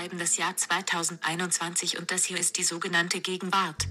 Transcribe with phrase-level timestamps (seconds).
[0.00, 3.86] schreiben das Jahr 2021 und das hier ist die sogenannte Gegenwart.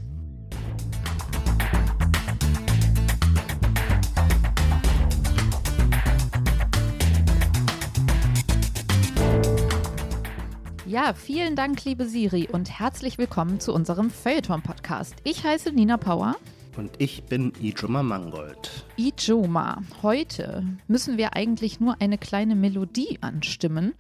[10.87, 15.13] Ja, vielen Dank, liebe Siri, und herzlich willkommen zu unserem Feuilleton-Podcast.
[15.23, 16.35] Ich heiße Nina Power.
[16.75, 18.85] Und ich bin Ijoma Mangold.
[18.97, 23.93] Ijoma, heute müssen wir eigentlich nur eine kleine Melodie anstimmen,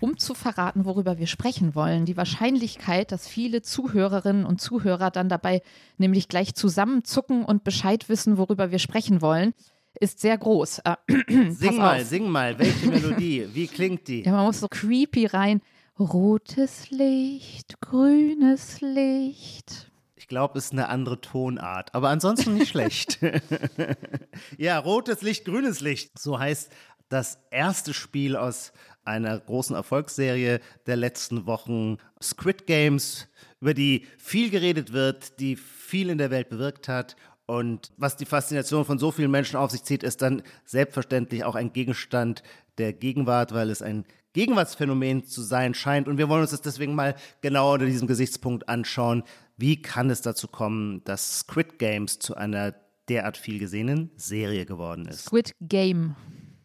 [0.00, 2.04] um zu verraten, worüber wir sprechen wollen.
[2.04, 5.62] Die Wahrscheinlichkeit, dass viele Zuhörerinnen und Zuhörer dann dabei
[5.96, 9.54] nämlich gleich zusammenzucken und Bescheid wissen, worüber wir sprechen wollen,
[10.00, 10.80] ist sehr groß.
[10.80, 10.96] Äh,
[11.50, 13.48] sing mal, sing mal, welche Melodie?
[13.52, 14.22] Wie klingt die?
[14.22, 15.60] Ja, man muss so creepy rein.
[15.98, 19.90] Rotes Licht, grünes Licht.
[20.14, 23.18] Ich glaube, es ist eine andere Tonart, aber ansonsten nicht schlecht.
[24.58, 26.16] ja, rotes Licht, grünes Licht.
[26.18, 26.70] So heißt
[27.08, 28.72] das erste Spiel aus
[29.08, 33.26] einer großen Erfolgsserie der letzten Wochen, Squid Games,
[33.60, 37.16] über die viel geredet wird, die viel in der Welt bewirkt hat.
[37.46, 41.54] Und was die Faszination von so vielen Menschen auf sich zieht, ist dann selbstverständlich auch
[41.54, 42.42] ein Gegenstand
[42.76, 46.06] der Gegenwart, weil es ein Gegenwartsphänomen zu sein scheint.
[46.06, 49.24] Und wir wollen uns das deswegen mal genau unter diesem Gesichtspunkt anschauen.
[49.56, 52.74] Wie kann es dazu kommen, dass Squid Games zu einer
[53.08, 55.24] derart viel gesehenen Serie geworden ist?
[55.24, 56.14] Squid Game.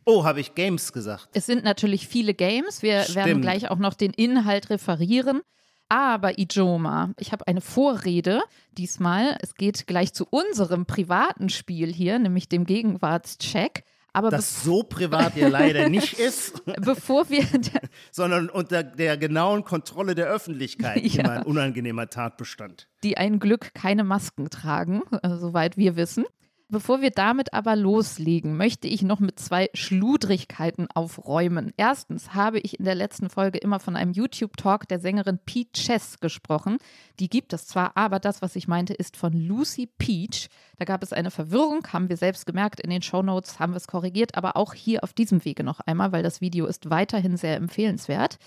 [0.05, 1.29] Oh, habe ich Games gesagt?
[1.33, 2.81] Es sind natürlich viele Games.
[2.81, 3.15] Wir Stimmt.
[3.15, 5.41] werden gleich auch noch den Inhalt referieren.
[5.89, 9.37] Aber Ijoma, ich habe eine Vorrede diesmal.
[9.41, 13.83] Es geht gleich zu unserem privaten Spiel hier, nämlich dem Gegenwartscheck.
[14.15, 16.63] Aber das so privat ja leider nicht ist.
[16.81, 17.45] Bevor wir.
[18.11, 21.23] sondern unter der genauen Kontrolle der Öffentlichkeit ja.
[21.23, 22.87] immer ein unangenehmer Tatbestand.
[23.03, 26.25] Die ein Glück keine Masken tragen, äh, soweit wir wissen.
[26.73, 31.71] Bevor wir damit aber loslegen, möchte ich noch mit zwei Schludrigkeiten aufräumen.
[31.77, 36.19] Erstens habe ich in der letzten Folge immer von einem YouTube-Talk der Sängerin Pete Chess
[36.19, 36.79] gesprochen.
[37.19, 40.49] Die gibt es zwar, aber das, was ich meinte, ist von Lucy Peach.
[40.79, 42.79] Da gab es eine Verwirrung, haben wir selbst gemerkt.
[42.79, 46.11] In den Shownotes haben wir es korrigiert, aber auch hier auf diesem Wege noch einmal,
[46.11, 48.39] weil das Video ist weiterhin sehr empfehlenswert.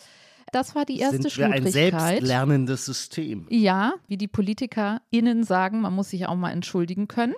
[0.51, 3.47] Das war die erste Sind wir ein selbstlernendes System.
[3.51, 7.35] Ja, wie die PolitikerInnen sagen, man muss sich auch mal entschuldigen können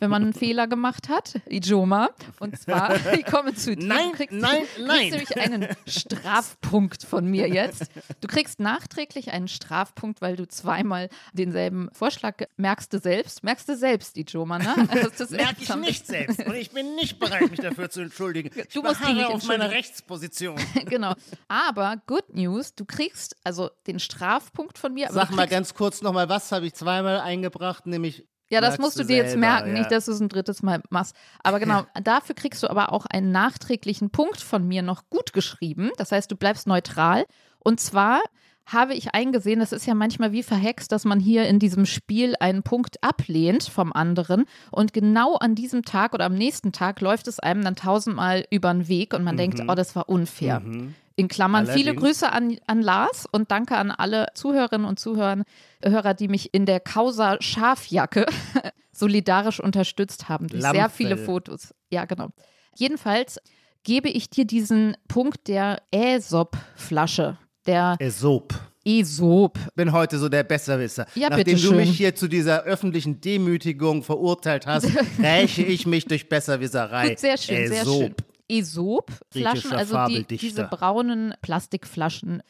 [0.00, 2.10] wenn man einen Fehler gemacht hat, Ijoma.
[2.40, 3.86] Und zwar, ich komme zu dir.
[3.86, 5.10] Nein, du kriegst, nein, du nein.
[5.10, 7.90] kriegst nämlich einen Strafpunkt von mir jetzt.
[8.20, 13.44] Du kriegst nachträglich einen Strafpunkt, weil du zweimal denselben Vorschlag merkst du selbst.
[13.44, 14.88] Merkst du selbst, Ijoma, ne?
[14.88, 16.44] Also Merke ich nicht selbst.
[16.44, 18.50] Und ich bin nicht bereit, mich dafür zu entschuldigen.
[18.54, 20.58] Ich du musst dich nicht auf meine Rechtsposition.
[20.86, 21.14] genau.
[21.48, 25.08] Aber Good News, du kriegst also den Strafpunkt von mir.
[25.10, 29.02] Sag mal ganz kurz nochmal, was habe ich zweimal eingebracht, nämlich ja, das musst du
[29.02, 29.78] dir selber, jetzt merken, ja.
[29.78, 31.16] nicht, dass du es ein drittes Mal machst.
[31.42, 35.90] Aber genau, dafür kriegst du aber auch einen nachträglichen Punkt von mir noch gut geschrieben.
[35.96, 37.24] Das heißt, du bleibst neutral.
[37.60, 38.20] Und zwar
[38.66, 42.34] habe ich eingesehen, das ist ja manchmal wie verhext, dass man hier in diesem Spiel
[42.38, 47.28] einen Punkt ablehnt vom anderen und genau an diesem Tag oder am nächsten Tag läuft
[47.28, 49.38] es einem dann tausendmal über den Weg und man mhm.
[49.38, 50.60] denkt, oh, das war unfair.
[50.60, 50.94] Mhm.
[51.16, 51.78] In Klammern Allerdings.
[51.86, 55.42] viele Grüße an, an Lars und danke an alle Zuhörerinnen und Zuhörer,
[55.84, 58.26] Hörer, die mich in der Causa Schafjacke
[58.92, 60.80] solidarisch unterstützt haben durch Lammfell.
[60.80, 61.74] sehr viele Fotos.
[61.90, 62.28] Ja, genau.
[62.76, 63.38] Jedenfalls
[63.84, 67.38] gebe ich dir diesen Punkt der Aesop-Flasche.
[67.66, 68.54] Der Aesop.
[68.84, 69.58] Esop.
[69.76, 71.06] Bin heute so der Besserwisser.
[71.14, 74.88] Ja, Nachdem du mich hier zu dieser öffentlichen Demütigung verurteilt hast,
[75.22, 77.10] räche ich mich durch Besserwisserei.
[77.10, 77.74] Gut, sehr schön, Aesop.
[77.74, 78.14] sehr schön.
[78.58, 82.42] Esop-Flaschen, also die, diese braunen Plastikflaschen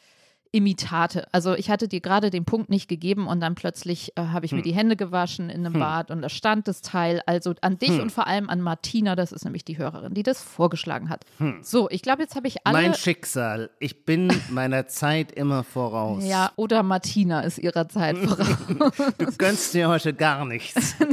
[0.53, 1.27] Imitate.
[1.31, 4.51] Also ich hatte dir gerade den Punkt nicht gegeben und dann plötzlich äh, habe ich
[4.51, 4.59] hm.
[4.59, 5.79] mir die Hände gewaschen in einem hm.
[5.79, 7.23] Bad und da stand das Teil.
[7.25, 8.01] Also an dich hm.
[8.01, 11.25] und vor allem an Martina, das ist nämlich die Hörerin, die das vorgeschlagen hat.
[11.39, 11.57] Hm.
[11.63, 12.79] So, ich glaube, jetzt habe ich alle.
[12.79, 13.71] Mein Schicksal.
[13.79, 16.23] Ich bin meiner Zeit immer voraus.
[16.23, 18.95] Ja, oder Martina ist ihrer Zeit voraus.
[19.17, 20.95] du gönnst dir heute gar nichts.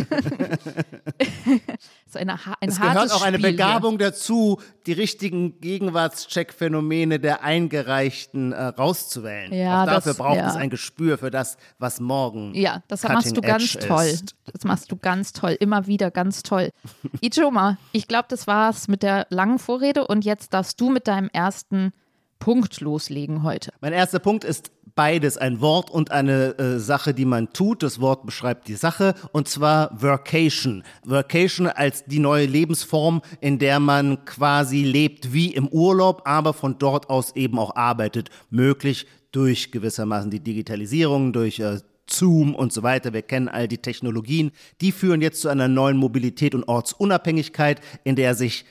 [2.13, 4.11] so eine, ein es gehört auch eine Spiel Begabung hier.
[4.11, 9.53] dazu, die richtigen Gegenwartscheck-Phänomene der Eingereichten äh, rauszuwählen wählen.
[9.53, 10.49] Ja, Auch dafür das, braucht ja.
[10.49, 12.55] es ein Gespür für das, was morgen.
[12.55, 14.05] Ja, das machst du ganz toll.
[14.05, 14.35] Ist.
[14.53, 15.57] Das machst du ganz toll.
[15.59, 16.71] Immer wieder ganz toll.
[17.21, 21.29] Ichoma, ich glaube, das war's mit der langen Vorrede und jetzt darfst du mit deinem
[21.33, 21.93] ersten
[22.41, 23.71] Punkt loslegen heute.
[23.81, 27.83] Mein erster Punkt ist beides, ein Wort und eine äh, Sache, die man tut.
[27.83, 30.83] Das Wort beschreibt die Sache und zwar Workation.
[31.05, 36.79] Workation als die neue Lebensform, in der man quasi lebt wie im Urlaub, aber von
[36.79, 38.31] dort aus eben auch arbeitet.
[38.49, 41.79] Möglich durch gewissermaßen die Digitalisierung, durch äh,
[42.09, 43.13] Zoom und so weiter.
[43.13, 44.51] Wir kennen all die Technologien.
[44.81, 48.65] Die führen jetzt zu einer neuen Mobilität und Ortsunabhängigkeit, in der sich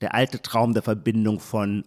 [0.00, 1.84] der alte Traum der Verbindung von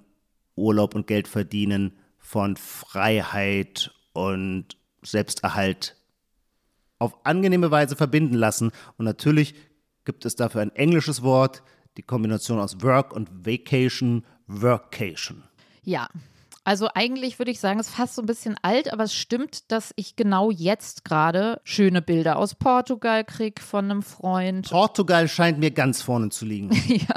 [0.56, 5.96] Urlaub und Geld verdienen von Freiheit und Selbsterhalt
[7.00, 8.72] auf angenehme Weise verbinden lassen.
[8.98, 9.56] Und natürlich
[10.06, 11.64] gibt es dafür ein englisches Wort,
[11.98, 15.44] die Kombination aus Work und Vacation, Workation.
[15.84, 16.10] Ja,
[16.64, 19.72] also eigentlich würde ich sagen, es ist fast so ein bisschen alt, aber es stimmt,
[19.72, 24.70] dass ich genau jetzt gerade schöne Bilder aus Portugal kriege von einem Freund.
[24.70, 26.72] Portugal scheint mir ganz vorne zu liegen.
[26.88, 27.16] ja.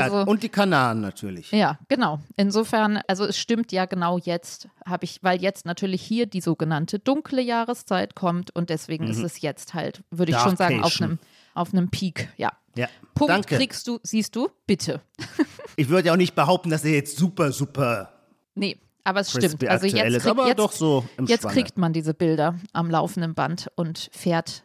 [0.00, 1.50] Also, ja, und die Kanaren natürlich.
[1.52, 2.20] Ja, genau.
[2.36, 6.98] Insofern, also es stimmt ja genau jetzt, habe ich, weil jetzt natürlich hier die sogenannte
[6.98, 9.10] dunkle Jahreszeit kommt und deswegen mhm.
[9.10, 11.18] ist es jetzt halt, würde ich schon sagen, auf einem,
[11.54, 12.28] auf einem Peak.
[12.36, 12.52] Ja.
[12.76, 12.88] ja.
[13.14, 13.56] Punkt Danke.
[13.56, 15.00] kriegst du, siehst du, bitte.
[15.76, 18.12] ich würde ja auch nicht behaupten, dass er jetzt super, super.
[18.54, 19.66] Nee, aber es stimmt.
[19.68, 23.70] Also jetzt, krieg, aber jetzt, doch so jetzt kriegt man diese Bilder am laufenden Band
[23.74, 24.64] und fährt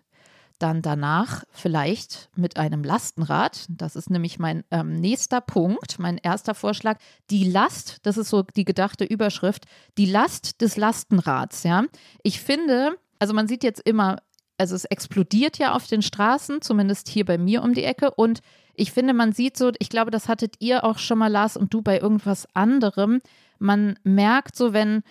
[0.60, 3.66] dann danach vielleicht mit einem Lastenrad.
[3.70, 6.98] Das ist nämlich mein ähm, nächster Punkt, mein erster Vorschlag.
[7.30, 9.66] Die Last, das ist so die gedachte Überschrift,
[9.98, 11.64] die Last des Lastenrads.
[11.64, 11.84] Ja,
[12.24, 14.18] ich finde, also man sieht jetzt immer,
[14.58, 18.42] also es explodiert ja auf den Straßen, zumindest hier bei mir um die Ecke und
[18.80, 21.74] ich finde, man sieht so, ich glaube, das hattet ihr auch schon mal, Lars, und
[21.74, 23.22] du bei irgendwas anderem.
[23.58, 25.02] Man merkt so, wenn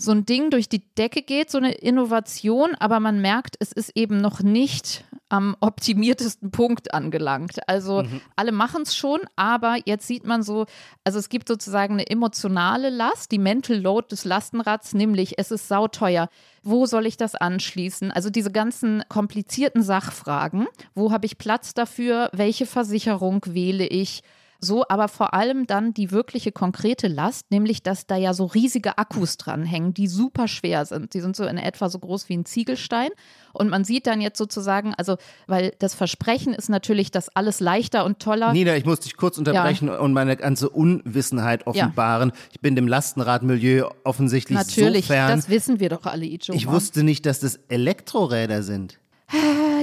[0.00, 3.92] so ein Ding durch die Decke geht, so eine Innovation, aber man merkt, es ist
[3.94, 7.68] eben noch nicht am optimiertesten Punkt angelangt.
[7.68, 8.22] Also mhm.
[8.34, 10.64] alle machen es schon, aber jetzt sieht man so,
[11.04, 15.68] also es gibt sozusagen eine emotionale Last, die Mental Load des Lastenrads, nämlich es ist
[15.68, 16.30] sauteuer.
[16.62, 18.10] Wo soll ich das anschließen?
[18.10, 20.66] Also diese ganzen komplizierten Sachfragen.
[20.94, 22.30] Wo habe ich Platz dafür?
[22.32, 24.22] Welche Versicherung wähle ich?
[24.60, 28.98] So, aber vor allem dann die wirkliche konkrete Last, nämlich dass da ja so riesige
[28.98, 31.14] Akkus dranhängen, die super schwer sind.
[31.14, 33.08] Die sind so in etwa so groß wie ein Ziegelstein.
[33.52, 35.16] Und man sieht dann jetzt sozusagen, also,
[35.46, 38.52] weil das Versprechen ist natürlich, dass alles leichter und toller.
[38.52, 39.98] Nina, ich muss dich kurz unterbrechen ja.
[39.98, 42.28] und meine ganze Unwissenheit offenbaren.
[42.28, 42.34] Ja.
[42.52, 45.28] Ich bin dem Lastenradmilieu offensichtlich natürlich, so fern.
[45.28, 46.52] Natürlich, das wissen wir doch alle, Ijo.
[46.52, 48.99] Ich wusste nicht, dass das Elektroräder sind.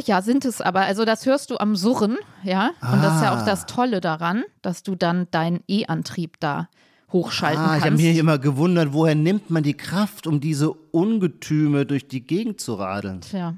[0.05, 0.81] Ja, sind es aber.
[0.81, 2.67] Also das hörst du am Surren, ja.
[2.81, 3.01] Und ah.
[3.01, 3.67] das ist ja auch das ah.
[3.67, 6.69] Tolle daran, dass du dann deinen E-Antrieb da
[7.11, 7.85] hochschalten ah, kannst.
[7.85, 12.25] Ich habe mich immer gewundert, woher nimmt man die Kraft, um diese Ungetüme durch die
[12.25, 13.21] Gegend zu radeln?
[13.21, 13.55] Tja.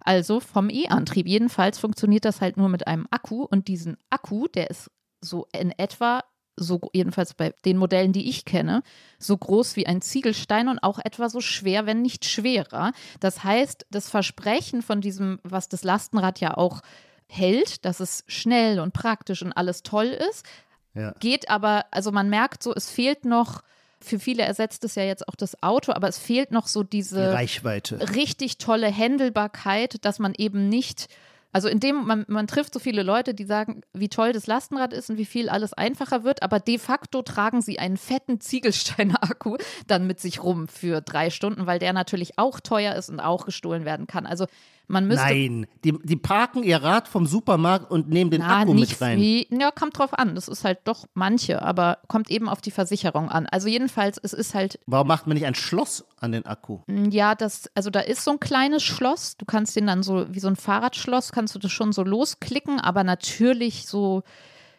[0.00, 1.26] Also vom E-Antrieb.
[1.26, 4.90] Jedenfalls funktioniert das halt nur mit einem Akku und diesen Akku, der ist
[5.20, 6.22] so in etwa
[6.58, 8.82] so jedenfalls bei den Modellen, die ich kenne,
[9.18, 12.92] so groß wie ein Ziegelstein und auch etwa so schwer, wenn nicht schwerer.
[13.20, 16.80] Das heißt, das Versprechen von diesem, was das Lastenrad ja auch
[17.28, 20.46] hält, dass es schnell und praktisch und alles toll ist,
[20.94, 21.12] ja.
[21.20, 23.62] geht aber, also man merkt so, es fehlt noch.
[24.00, 27.20] Für viele ersetzt es ja jetzt auch das Auto, aber es fehlt noch so diese
[27.20, 28.14] Die Reichweite.
[28.14, 31.08] richtig tolle Händelbarkeit, dass man eben nicht
[31.52, 35.10] also in man, man trifft so viele Leute, die sagen, wie toll das Lastenrad ist
[35.10, 39.56] und wie viel alles einfacher wird, aber de facto tragen sie einen fetten Ziegelsteiner-Akku
[39.86, 43.46] dann mit sich rum für drei Stunden, weil der natürlich auch teuer ist und auch
[43.46, 44.26] gestohlen werden kann.
[44.26, 44.46] Also
[44.88, 45.24] man müsste.
[45.24, 49.18] Nein, die, die parken ihr Rad vom Supermarkt und nehmen den na, Akku mit rein.
[49.18, 50.34] Wie, ja, kommt drauf an.
[50.34, 53.46] Das ist halt doch manche, aber kommt eben auf die Versicherung an.
[53.46, 54.80] Also jedenfalls, es ist halt.
[54.86, 56.80] Warum macht man nicht ein Schloss an den Akku?
[56.86, 59.36] Mm, ja, das, also da ist so ein kleines Schloss.
[59.36, 62.80] Du kannst den dann so, wie so ein Fahrradschloss, kannst du das schon so losklicken,
[62.80, 64.22] aber natürlich so,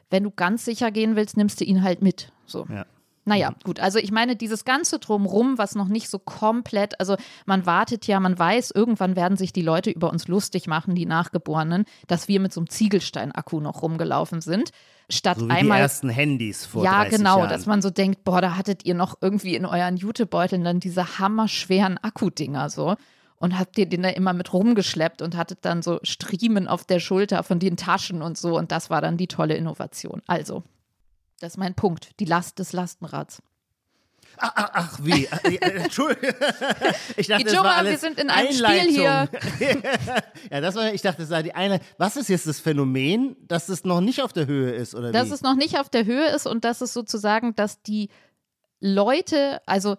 [0.10, 2.32] wenn du ganz sicher gehen willst, nimmst du ihn halt mit.
[2.46, 2.66] So.
[2.70, 2.86] Ja.
[3.26, 3.80] Naja, gut.
[3.80, 8.20] Also ich meine, dieses ganze Drumrum, was noch nicht so komplett, also man wartet ja,
[8.20, 12.40] man weiß, irgendwann werden sich die Leute über uns lustig machen, die Nachgeborenen, dass wir
[12.40, 14.72] mit so einem Ziegelstein-Akku noch rumgelaufen sind.
[15.10, 15.80] Statt so wie einmal.
[15.80, 17.50] Die ersten Handys vor Ja, genau, Jahren.
[17.50, 21.20] dass man so denkt, boah, da hattet ihr noch irgendwie in euren Jutebeuteln dann diese
[21.20, 22.96] hammerschweren Akkudinger so
[23.38, 27.00] und habt ihr den da immer mit rumgeschleppt und hattet dann so Striemen auf der
[27.00, 30.22] Schulter von den Taschen und so und das war dann die tolle Innovation.
[30.28, 30.64] Also,
[31.40, 33.42] das ist mein Punkt, die Last des Lastenrads.
[34.38, 35.28] Ach, ach, ach wie?
[35.44, 36.36] Äh, äh, Entschuldigung.
[37.18, 38.82] Ich dachte, das war alles wir sind in einem Einleitung.
[38.82, 39.30] Spiel hier.
[40.52, 41.80] ja, das war, ich dachte, das war die eine.
[41.98, 45.30] Was ist jetzt das Phänomen, dass es noch nicht auf der Höhe ist, oder Dass
[45.30, 45.34] wie?
[45.34, 48.10] es noch nicht auf der Höhe ist und dass es sozusagen, dass die
[48.80, 49.98] Leute, also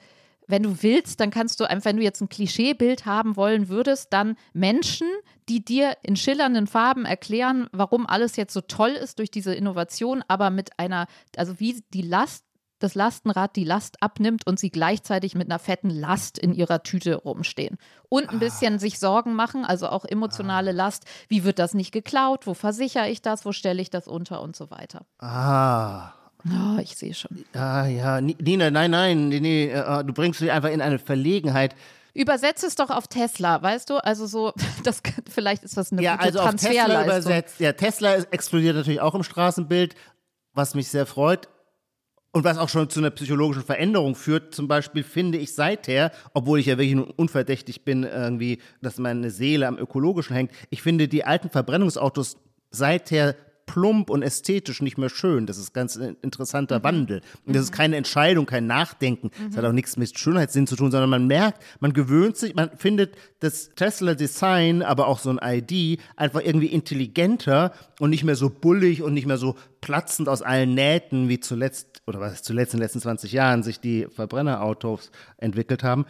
[0.50, 4.12] wenn du willst, dann kannst du einfach, wenn du jetzt ein Klischeebild haben wollen würdest,
[4.12, 5.08] dann Menschen,
[5.48, 10.22] die dir in schillernden Farben erklären, warum alles jetzt so toll ist durch diese Innovation,
[10.28, 12.44] aber mit einer, also wie die Last
[12.80, 17.14] das Lastenrad die Last abnimmt und sie gleichzeitig mit einer fetten Last in ihrer Tüte
[17.14, 17.76] rumstehen.
[18.08, 18.78] Und ein bisschen ah.
[18.78, 20.74] sich Sorgen machen, also auch emotionale ah.
[20.74, 21.04] Last.
[21.28, 22.46] Wie wird das nicht geklaut?
[22.46, 23.44] Wo versichere ich das?
[23.44, 25.06] Wo stelle ich das unter und so weiter?
[25.18, 26.14] Ah.
[26.46, 27.44] Oh, ich sehe schon.
[27.54, 31.74] Ah, ja, Nina, nein, nein, nee, nee, äh, du bringst mich einfach in eine Verlegenheit.
[32.14, 33.96] Übersetze es doch auf Tesla, weißt du?
[34.04, 34.52] Also so,
[34.84, 37.60] das vielleicht ist das eine ja, gute also auf Tesla übersetzt.
[37.60, 39.94] Ja, Tesla explodiert natürlich auch im Straßenbild,
[40.52, 41.48] was mich sehr freut.
[42.32, 46.60] Und was auch schon zu einer psychologischen Veränderung führt, zum Beispiel finde ich seither, obwohl
[46.60, 51.24] ich ja wirklich unverdächtig bin, irgendwie, dass meine Seele am Ökologischen hängt, ich finde die
[51.24, 52.36] alten Verbrennungsautos
[52.70, 53.34] seither
[53.70, 55.46] plump und ästhetisch nicht mehr schön.
[55.46, 56.82] Das ist ganz interessanter mhm.
[56.82, 57.22] Wandel.
[57.46, 57.76] Und das ist mhm.
[57.76, 59.30] keine Entscheidung, kein Nachdenken.
[59.30, 59.56] Das mhm.
[59.56, 63.14] hat auch nichts mit Schönheitssinn zu tun, sondern man merkt, man gewöhnt sich, man findet
[63.38, 69.02] das Tesla-Design, aber auch so ein ID einfach irgendwie intelligenter und nicht mehr so bullig
[69.02, 72.84] und nicht mehr so platzend aus allen Nähten, wie zuletzt, oder was zuletzt in den
[72.84, 76.06] letzten 20 Jahren sich die Verbrennerautos entwickelt haben.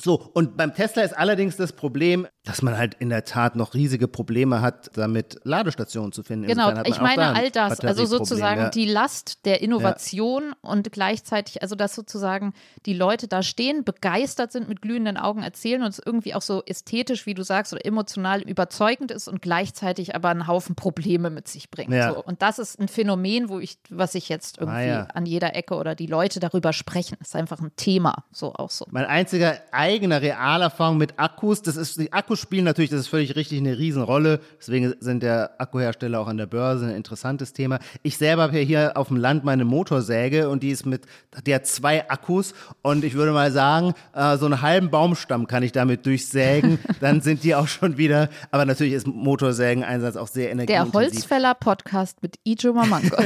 [0.00, 3.74] So, und beim Tesla ist allerdings das Problem, dass man halt in der Tat noch
[3.74, 6.46] riesige Probleme hat, damit Ladestationen zu finden.
[6.46, 8.68] Genau, ich meine da all das, also sozusagen ja.
[8.70, 10.70] die Last der Innovation ja.
[10.70, 12.54] und gleichzeitig, also dass sozusagen
[12.86, 16.62] die Leute da stehen, begeistert sind, mit glühenden Augen erzählen und es irgendwie auch so
[16.64, 21.48] ästhetisch, wie du sagst, oder emotional überzeugend ist und gleichzeitig aber einen Haufen Probleme mit
[21.48, 21.92] sich bringt.
[21.92, 22.14] Ja.
[22.14, 22.24] So.
[22.24, 25.74] Und das ist ein Phänomen, wo ich, was ich jetzt irgendwie ah, an jeder Ecke
[25.74, 28.86] oder die Leute darüber sprechen, ist einfach ein Thema, so auch so.
[28.90, 31.60] Mein einziger eigener Realerfahrung mit Akkus.
[31.60, 34.40] Das ist, die Akkus spielen natürlich, das ist völlig richtig, eine Riesenrolle.
[34.58, 37.78] Deswegen sind der Akkuhersteller auch an der Börse ein interessantes Thema.
[38.02, 41.06] Ich selber habe ja hier auf dem Land meine Motorsäge und die ist mit,
[41.46, 45.62] die hat zwei Akkus und ich würde mal sagen, äh, so einen halben Baumstamm kann
[45.62, 46.78] ich damit durchsägen.
[47.00, 50.92] Dann sind die auch schon wieder, aber natürlich ist Motorsägeneinsatz auch sehr energieintensiv.
[50.92, 53.16] Der Holzfäller-Podcast mit Ijo Mamango.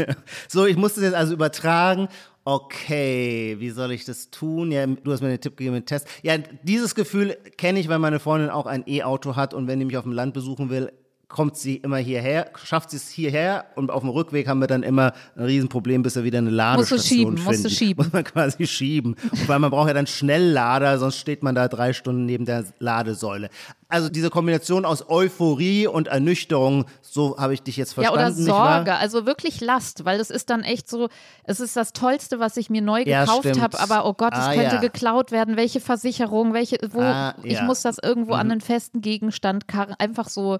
[0.48, 2.08] so, ich muss das jetzt also übertragen
[2.44, 4.72] okay, wie soll ich das tun?
[4.72, 6.08] Ja, du hast mir den Tipp gegeben mit Test.
[6.22, 9.84] Ja, dieses Gefühl kenne ich, weil meine Freundin auch ein E-Auto hat und wenn die
[9.84, 10.92] mich auf dem Land besuchen will,
[11.32, 14.82] kommt sie immer hierher, schafft sie es hierher und auf dem Rückweg haben wir dann
[14.82, 17.50] immer ein Riesenproblem, bis wir wieder eine Ladestation musst du schieben, finden.
[17.50, 18.04] Musst du schieben.
[18.04, 19.16] Muss man quasi schieben.
[19.46, 23.48] Weil man braucht ja dann Schnelllader, sonst steht man da drei Stunden neben der Ladesäule.
[23.88, 28.46] Also diese Kombination aus Euphorie und Ernüchterung, so habe ich dich jetzt verstanden.
[28.46, 31.08] Ja, oder Sorge, also wirklich Last, weil das ist dann echt so,
[31.44, 34.38] es ist das Tollste, was ich mir neu gekauft ja, habe, aber oh Gott, es
[34.38, 34.80] ah, könnte ja.
[34.80, 37.44] geklaut werden, welche Versicherung, welche, wo, ah, ja.
[37.44, 38.40] ich muss das irgendwo mhm.
[38.40, 40.58] an einen festen Gegenstand karren, einfach so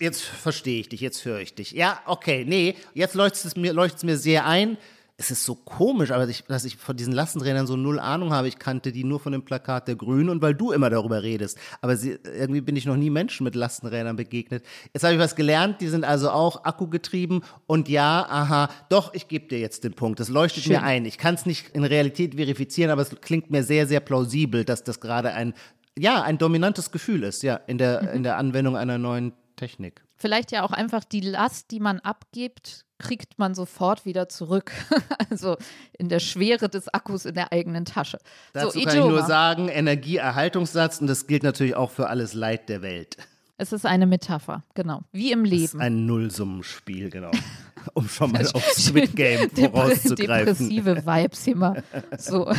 [0.00, 1.72] Jetzt verstehe ich dich, jetzt höre ich dich.
[1.72, 4.78] Ja, okay, nee, jetzt leuchtet es mir, leuchtet es mir sehr ein.
[5.20, 8.46] Es ist so komisch, aber ich, dass ich von diesen Lastenrädern so null Ahnung habe.
[8.46, 11.58] Ich kannte die nur von dem Plakat der Grünen und weil du immer darüber redest.
[11.80, 14.64] Aber sie, irgendwie bin ich noch nie Menschen mit Lastenrädern begegnet.
[14.94, 19.26] Jetzt habe ich was gelernt, die sind also auch akkugetrieben und ja, aha, doch, ich
[19.26, 20.20] gebe dir jetzt den Punkt.
[20.20, 20.74] Das leuchtet Schön.
[20.74, 21.04] mir ein.
[21.04, 24.84] Ich kann es nicht in Realität verifizieren, aber es klingt mir sehr, sehr plausibel, dass
[24.84, 25.52] das gerade ein,
[25.98, 28.08] ja, ein dominantes Gefühl ist, ja, in der, mhm.
[28.10, 30.02] in der Anwendung einer neuen Technik.
[30.16, 34.72] Vielleicht ja auch einfach die Last, die man abgibt, kriegt man sofort wieder zurück.
[35.30, 35.56] also
[35.98, 38.18] in der Schwere des Akkus in der eigenen Tasche.
[38.54, 42.68] Dazu so, kann ich nur sagen, Energieerhaltungssatz und das gilt natürlich auch für alles Leid
[42.68, 43.18] der Welt.
[43.60, 45.02] Es ist eine Metapher, genau.
[45.10, 45.64] Wie im Leben.
[45.64, 47.32] Es ist ein Nullsummenspiel, genau.
[47.94, 50.68] um schon mal auf Squid Game vorauszugreifen.
[50.68, 51.82] Depressive Vibes mal.
[52.18, 52.50] So,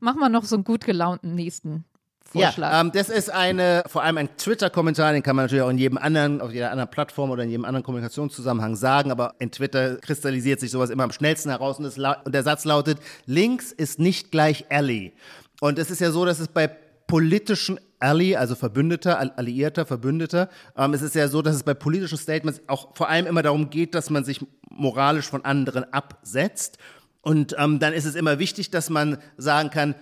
[0.00, 1.86] mach mal noch so einen gut gelaunten nächsten
[2.34, 2.72] Vorschlag.
[2.72, 5.78] Ja, ähm, das ist eine, vor allem ein Twitter-Kommentar, den kann man natürlich auch in
[5.78, 9.96] jedem anderen, auf jeder anderen Plattform oder in jedem anderen Kommunikationszusammenhang sagen, aber in Twitter
[9.96, 14.30] kristallisiert sich sowas immer am schnellsten heraus und, und der Satz lautet, links ist nicht
[14.30, 15.12] gleich Ally.
[15.60, 16.68] Und es ist ja so, dass es bei
[17.06, 20.48] politischen Ally, also Verbündeter, Alliierter, Verbündeter.
[20.76, 23.70] Ähm, es ist ja so, dass es bei politischen Statements auch vor allem immer darum
[23.70, 26.78] geht, dass man sich moralisch von anderen absetzt.
[27.22, 29.94] Und ähm, dann ist es immer wichtig, dass man sagen kann,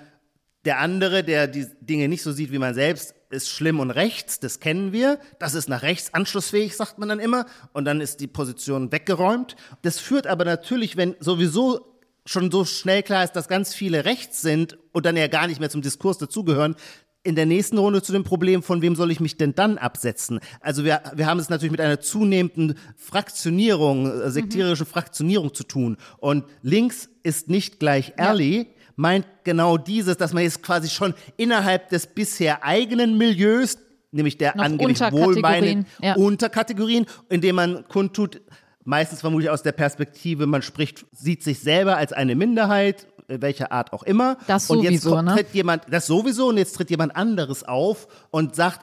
[0.65, 4.39] der andere, der die Dinge nicht so sieht wie man selbst, ist schlimm und rechts,
[4.39, 5.19] das kennen wir.
[5.39, 7.47] Das ist nach rechts anschlussfähig, sagt man dann immer.
[7.73, 9.57] Und dann ist die Position weggeräumt.
[9.83, 14.43] Das führt aber natürlich, wenn sowieso schon so schnell klar ist, dass ganz viele rechts
[14.43, 16.77] sind und dann ja gar nicht mehr zum Diskurs dazugehören,
[17.25, 20.41] in der nächsten Runde zu dem Problem, von wem soll ich mich denn dann absetzen?
[20.61, 25.97] Also wir, wir haben es natürlich mit einer zunehmenden Fraktionierung, äh, sektierische Fraktionierung zu tun.
[26.19, 28.59] Und links ist nicht gleich early.
[28.59, 33.79] Ja meint genau dieses, dass man jetzt quasi schon innerhalb des bisher eigenen Milieus,
[34.11, 36.15] nämlich der Noch angeblich wohlmeinenden ja.
[36.15, 38.41] Unterkategorien, indem man kundtut,
[38.85, 43.93] meistens vermutlich aus der Perspektive, man spricht, sieht sich selber als eine Minderheit, welcher Art
[43.93, 44.37] auch immer.
[44.47, 45.35] Das sowieso, und jetzt kommt, ne?
[45.35, 48.81] tritt jemand, das sowieso, und jetzt tritt jemand anderes auf und sagt,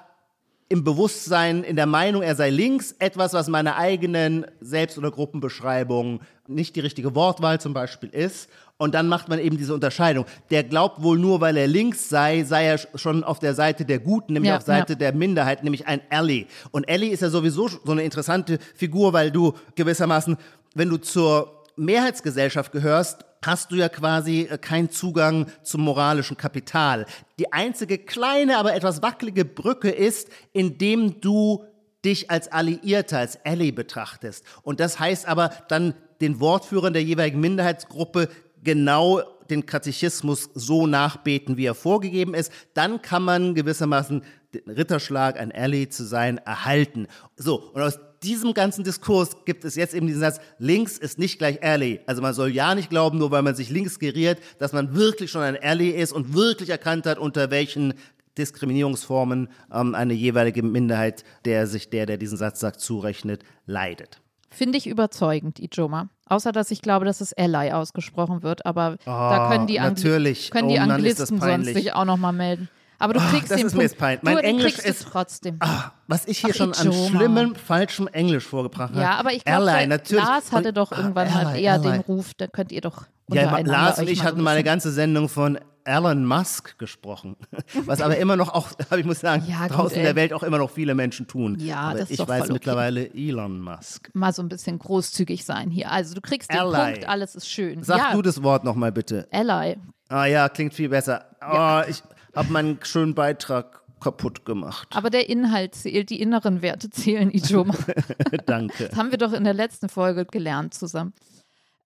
[0.72, 6.22] im Bewusstsein, in der Meinung, er sei links, etwas, was meiner eigenen Selbst- oder Gruppenbeschreibung
[6.48, 8.50] nicht die richtige Wortwahl zum Beispiel ist.
[8.78, 10.26] Und dann macht man eben diese Unterscheidung.
[10.52, 14.00] Der glaubt wohl nur, weil er links sei, sei er schon auf der Seite der
[14.00, 15.00] Guten, nämlich ja, auf Seite ja.
[15.00, 16.48] der Minderheit, nämlich ein Ally.
[16.72, 20.38] Und Ally ist ja sowieso so eine interessante Figur, weil du gewissermaßen,
[20.76, 27.06] wenn du zur Mehrheitsgesellschaft gehörst, hast du ja quasi äh, keinen Zugang zum moralischen Kapital.
[27.40, 31.66] Die einzige kleine, aber etwas wackelige Brücke ist, indem du
[32.06, 34.46] dich als Alliierter, als Ally betrachtest.
[34.64, 38.30] Und das heißt aber dann den Wortführern der jeweiligen Minderheitsgruppe
[38.64, 42.52] genau den Katechismus so nachbeten, wie er vorgegeben ist.
[42.74, 47.08] Dann kann man gewissermaßen den Ritterschlag, ein Ally zu sein, erhalten.
[47.36, 51.38] So, und aus diesem ganzen Diskurs gibt es jetzt eben diesen Satz, links ist nicht
[51.38, 52.02] gleich Ally.
[52.06, 55.32] Also man soll ja nicht glauben, nur weil man sich links geriert, dass man wirklich
[55.32, 57.94] schon ein Ally ist und wirklich erkannt hat, unter welchen
[58.38, 64.22] Diskriminierungsformen ähm, eine jeweilige Minderheit, der sich der, der diesen Satz sagt, zurechnet, leidet.
[64.50, 66.10] Finde ich überzeugend, Ijoma.
[66.26, 70.36] Außer, dass ich glaube, dass es Ally ausgesprochen wird, aber oh, da können die, Angli
[70.50, 72.70] können die oh, Anglisten sonst sich auch nochmal melden.
[73.00, 73.92] Aber du kriegst oh, das den ist Punkt.
[73.92, 74.24] Mir peinlich.
[74.24, 75.56] Mein du, Englisch ist trotzdem.
[75.62, 79.02] Ah, was ich hier Ach, schon an schlimmem, falschem Englisch vorgebracht habe.
[79.02, 81.92] Ja, aber ich glaube, Lars hatte doch irgendwann ah, halt eher Ally.
[81.92, 85.30] den Ruf, da könnt ihr doch Ja, Lars und ich hatten mal eine ganze Sendung
[85.30, 87.36] von Elon Musk gesprochen.
[87.86, 90.44] Was aber immer noch auch, ich muss sagen, ja, gut, draußen in der Welt auch
[90.44, 91.58] immer noch viele Menschen tun.
[91.60, 94.12] Ja, aber das ist ich weiß voll mittlerweile Elon Musk.
[94.14, 95.90] Mal so ein bisschen großzügig sein hier.
[95.90, 96.94] Also du kriegst den Ally.
[96.94, 97.82] Punkt, alles ist schön.
[97.82, 98.14] Sag ja.
[98.14, 99.28] du das Wort nochmal bitte.
[99.32, 99.78] Ally.
[100.10, 101.26] Ah ja, klingt viel besser.
[101.42, 101.88] Oh, ja.
[101.88, 102.04] ich
[102.36, 104.88] habe meinen schönen Beitrag kaputt gemacht.
[104.96, 107.76] Aber der Inhalt zählt, die inneren Werte zählen, Ijoma.
[108.46, 108.88] Danke.
[108.90, 111.14] Das haben wir doch in der letzten Folge gelernt zusammen.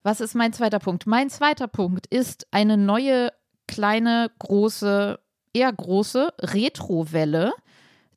[0.03, 1.07] Was ist mein zweiter Punkt?
[1.07, 3.31] Mein zweiter Punkt ist eine neue,
[3.67, 5.19] kleine, große,
[5.53, 7.53] eher große Retrowelle,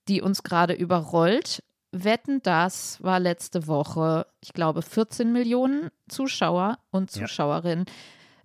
[0.08, 1.62] die uns gerade überrollt.
[1.92, 7.86] Wetten, das war letzte Woche, ich glaube, 14 Millionen Zuschauer und Zuschauerinnen.
[7.86, 7.92] Ja.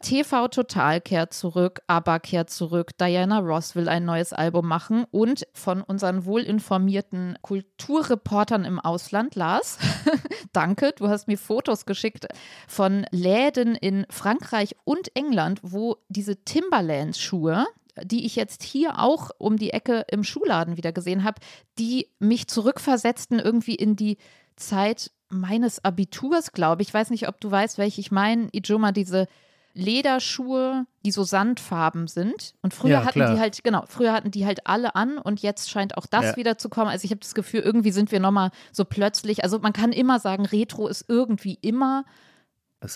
[0.01, 5.47] TV Total kehrt zurück, ABBA kehrt zurück, Diana Ross will ein neues Album machen und
[5.53, 9.77] von unseren wohlinformierten Kulturreportern im Ausland, Lars,
[10.53, 12.27] danke, du hast mir Fotos geschickt
[12.67, 17.65] von Läden in Frankreich und England, wo diese Timberland-Schuhe,
[18.03, 21.39] die ich jetzt hier auch um die Ecke im Schuhladen wieder gesehen habe,
[21.77, 24.17] die mich zurückversetzten irgendwie in die
[24.55, 26.89] Zeit meines Abiturs, glaube ich.
[26.89, 28.49] Ich weiß nicht, ob du weißt, welche ich meine.
[28.51, 29.27] Ijoma, diese
[29.73, 32.53] Lederschuhe, die so sandfarben sind.
[32.61, 33.33] Und früher ja, hatten klar.
[33.33, 36.35] die halt, genau, früher hatten die halt alle an und jetzt scheint auch das ja.
[36.35, 36.89] wieder zu kommen.
[36.89, 40.19] Also ich habe das Gefühl, irgendwie sind wir nochmal so plötzlich, also man kann immer
[40.19, 42.05] sagen, Retro ist irgendwie immer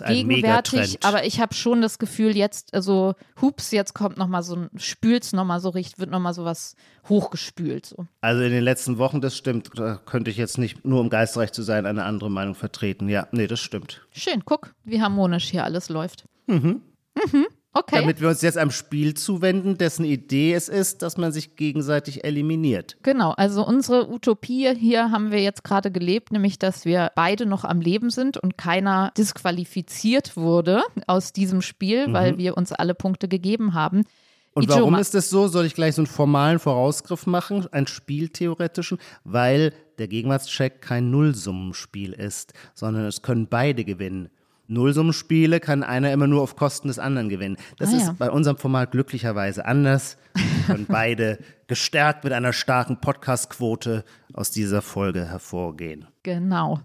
[0.08, 4.70] gegenwärtig, aber ich habe schon das Gefühl, jetzt, also hups, jetzt kommt nochmal so ein,
[4.78, 6.76] spült's nochmal so richtig, wird nochmal so was
[7.08, 7.86] hochgespült.
[7.86, 8.08] So.
[8.22, 11.52] Also in den letzten Wochen, das stimmt, da könnte ich jetzt nicht, nur um geistreich
[11.52, 13.10] zu sein, eine andere Meinung vertreten.
[13.10, 14.02] Ja, nee, das stimmt.
[14.12, 16.26] Schön, guck, wie harmonisch hier alles läuft.
[16.48, 16.82] Mhm.
[17.32, 17.46] Mhm.
[17.78, 17.98] Okay.
[18.00, 22.24] Damit wir uns jetzt einem Spiel zuwenden, dessen Idee es ist, dass man sich gegenseitig
[22.24, 22.96] eliminiert.
[23.04, 27.66] Genau, also unsere Utopie hier haben wir jetzt gerade gelebt, nämlich dass wir beide noch
[27.66, 32.14] am Leben sind und keiner disqualifiziert wurde aus diesem Spiel, mhm.
[32.14, 34.04] weil wir uns alle Punkte gegeben haben.
[34.54, 34.80] Und Ichoma.
[34.80, 35.50] warum ist das so?
[35.50, 39.00] Soll ich gleich so einen formalen Vorausgriff machen, einen spieltheoretischen?
[39.26, 44.30] Weil der Gegenwartscheck kein Nullsummenspiel ist, sondern es können beide gewinnen.
[44.68, 47.58] Nullsummenspiele kann einer immer nur auf Kosten des anderen gewinnen.
[47.78, 48.16] Das ah, ist ja.
[48.18, 50.18] bei unserem Format glücklicherweise anders.
[50.68, 56.08] Können beide gestärkt mit einer starken Podcast-Quote aus dieser Folge hervorgehen.
[56.24, 56.80] Genau.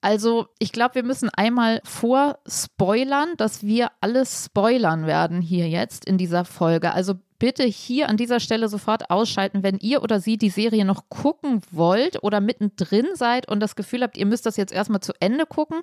[0.00, 6.18] Also, ich glaube, wir müssen einmal vorspoilern, dass wir alles spoilern werden hier jetzt in
[6.18, 6.92] dieser Folge.
[6.92, 11.08] Also bitte hier an dieser Stelle sofort ausschalten, wenn ihr oder sie die Serie noch
[11.08, 15.12] gucken wollt oder mittendrin seid und das Gefühl habt, ihr müsst das jetzt erstmal zu
[15.20, 15.80] Ende gucken.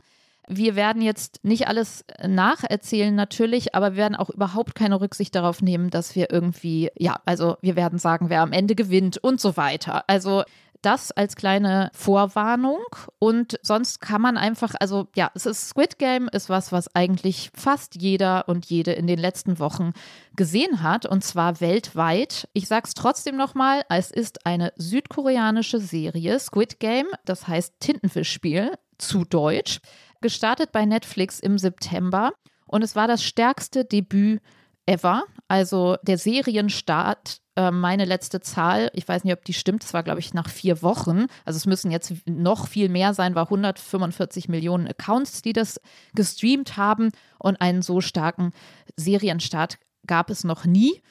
[0.47, 5.61] Wir werden jetzt nicht alles nacherzählen natürlich, aber wir werden auch überhaupt keine Rücksicht darauf
[5.61, 9.55] nehmen, dass wir irgendwie, ja, also wir werden sagen, wer am Ende gewinnt und so
[9.57, 10.03] weiter.
[10.07, 10.43] Also
[10.83, 12.83] das als kleine Vorwarnung
[13.17, 17.51] und sonst kann man einfach, also ja, es ist Squid Game, ist was, was eigentlich
[17.55, 19.93] fast jeder und jede in den letzten Wochen
[20.35, 22.49] gesehen hat und zwar weltweit.
[22.53, 29.23] Ich sag's trotzdem nochmal, es ist eine südkoreanische Serie, Squid Game, das heißt Tintenfischspiel zu
[29.25, 29.79] Deutsch
[30.23, 32.33] gestartet bei Netflix im September
[32.65, 34.41] und es war das stärkste Debüt
[34.87, 35.23] ever.
[35.47, 40.03] Also der Serienstart, äh, meine letzte Zahl, ich weiß nicht, ob die stimmt, es war,
[40.03, 41.27] glaube ich, nach vier Wochen.
[41.45, 45.79] Also es müssen jetzt noch viel mehr sein, war 145 Millionen Accounts, die das
[46.15, 48.51] gestreamt haben und einen so starken
[48.95, 51.01] Serienstart gab es noch nie.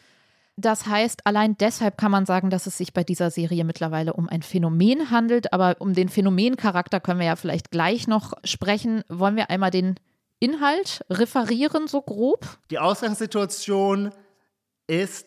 [0.63, 4.29] Das heißt, allein deshalb kann man sagen, dass es sich bei dieser Serie mittlerweile um
[4.29, 5.53] ein Phänomen handelt.
[5.53, 9.03] Aber um den Phänomencharakter können wir ja vielleicht gleich noch sprechen.
[9.09, 9.97] Wollen wir einmal den
[10.39, 12.47] Inhalt referieren, so grob?
[12.71, 14.13] Die Ausgangssituation
[14.87, 15.27] ist,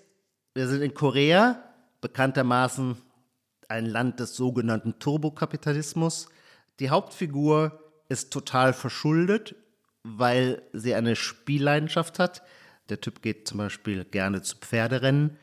[0.53, 1.61] wir sind in Korea,
[1.99, 2.97] bekanntermaßen
[3.67, 6.29] ein Land des sogenannten Turbokapitalismus.
[6.79, 9.55] Die Hauptfigur ist total verschuldet,
[10.03, 12.41] weil sie eine Spielleidenschaft hat.
[12.89, 15.37] Der Typ geht zum Beispiel gerne zu Pferderennen.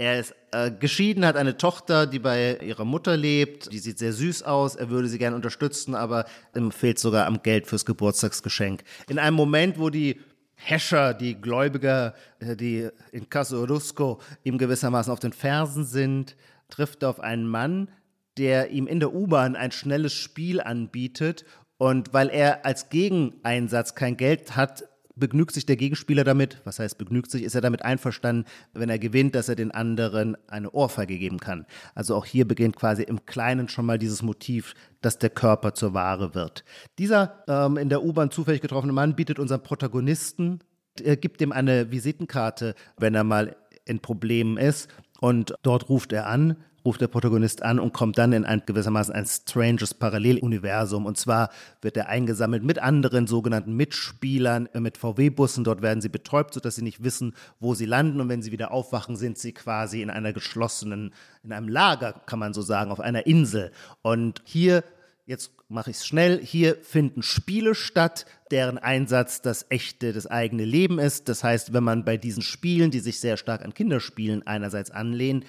[0.00, 3.72] Er ist äh, geschieden, hat eine Tochter, die bei ihrer Mutter lebt.
[3.72, 4.76] Die sieht sehr süß aus.
[4.76, 8.84] Er würde sie gerne unterstützen, aber ihm fehlt sogar am Geld fürs Geburtstagsgeschenk.
[9.08, 10.20] In einem Moment, wo die
[10.54, 16.36] Häscher, die Gläubiger, äh, die in Caso Rusco ihm gewissermaßen auf den Fersen sind,
[16.68, 17.90] trifft er auf einen Mann,
[18.36, 21.44] der ihm in der U-Bahn ein schnelles Spiel anbietet.
[21.76, 24.84] Und weil er als Gegeneinsatz kein Geld hat,
[25.18, 28.98] begnügt sich der Gegenspieler damit, was heißt begnügt sich, ist er damit einverstanden, wenn er
[28.98, 31.66] gewinnt, dass er den anderen eine Ohrfeige geben kann.
[31.94, 35.94] Also auch hier beginnt quasi im Kleinen schon mal dieses Motiv, dass der Körper zur
[35.94, 36.64] Ware wird.
[36.98, 40.60] Dieser ähm, in der U-Bahn zufällig getroffene Mann bietet unserem Protagonisten,
[41.00, 44.88] er gibt ihm eine Visitenkarte, wenn er mal in Problemen ist.
[45.20, 46.56] Und dort ruft er an
[46.88, 51.04] ruft der Protagonist an und kommt dann in ein gewissermaßen ein stranges Paralleluniversum.
[51.04, 51.50] Und zwar
[51.82, 55.64] wird er eingesammelt mit anderen sogenannten Mitspielern, äh, mit VW-Bussen.
[55.64, 58.22] Dort werden sie betäubt, sodass sie nicht wissen, wo sie landen.
[58.22, 61.12] Und wenn sie wieder aufwachen, sind sie quasi in einer geschlossenen,
[61.44, 63.70] in einem Lager, kann man so sagen, auf einer Insel.
[64.00, 64.82] Und hier
[65.26, 70.64] jetzt mache ich es schnell, hier finden Spiele statt, deren Einsatz das echte, das eigene
[70.64, 71.28] Leben ist.
[71.28, 75.44] Das heißt, wenn man bei diesen Spielen, die sich sehr stark an Kinderspielen einerseits anlehnen,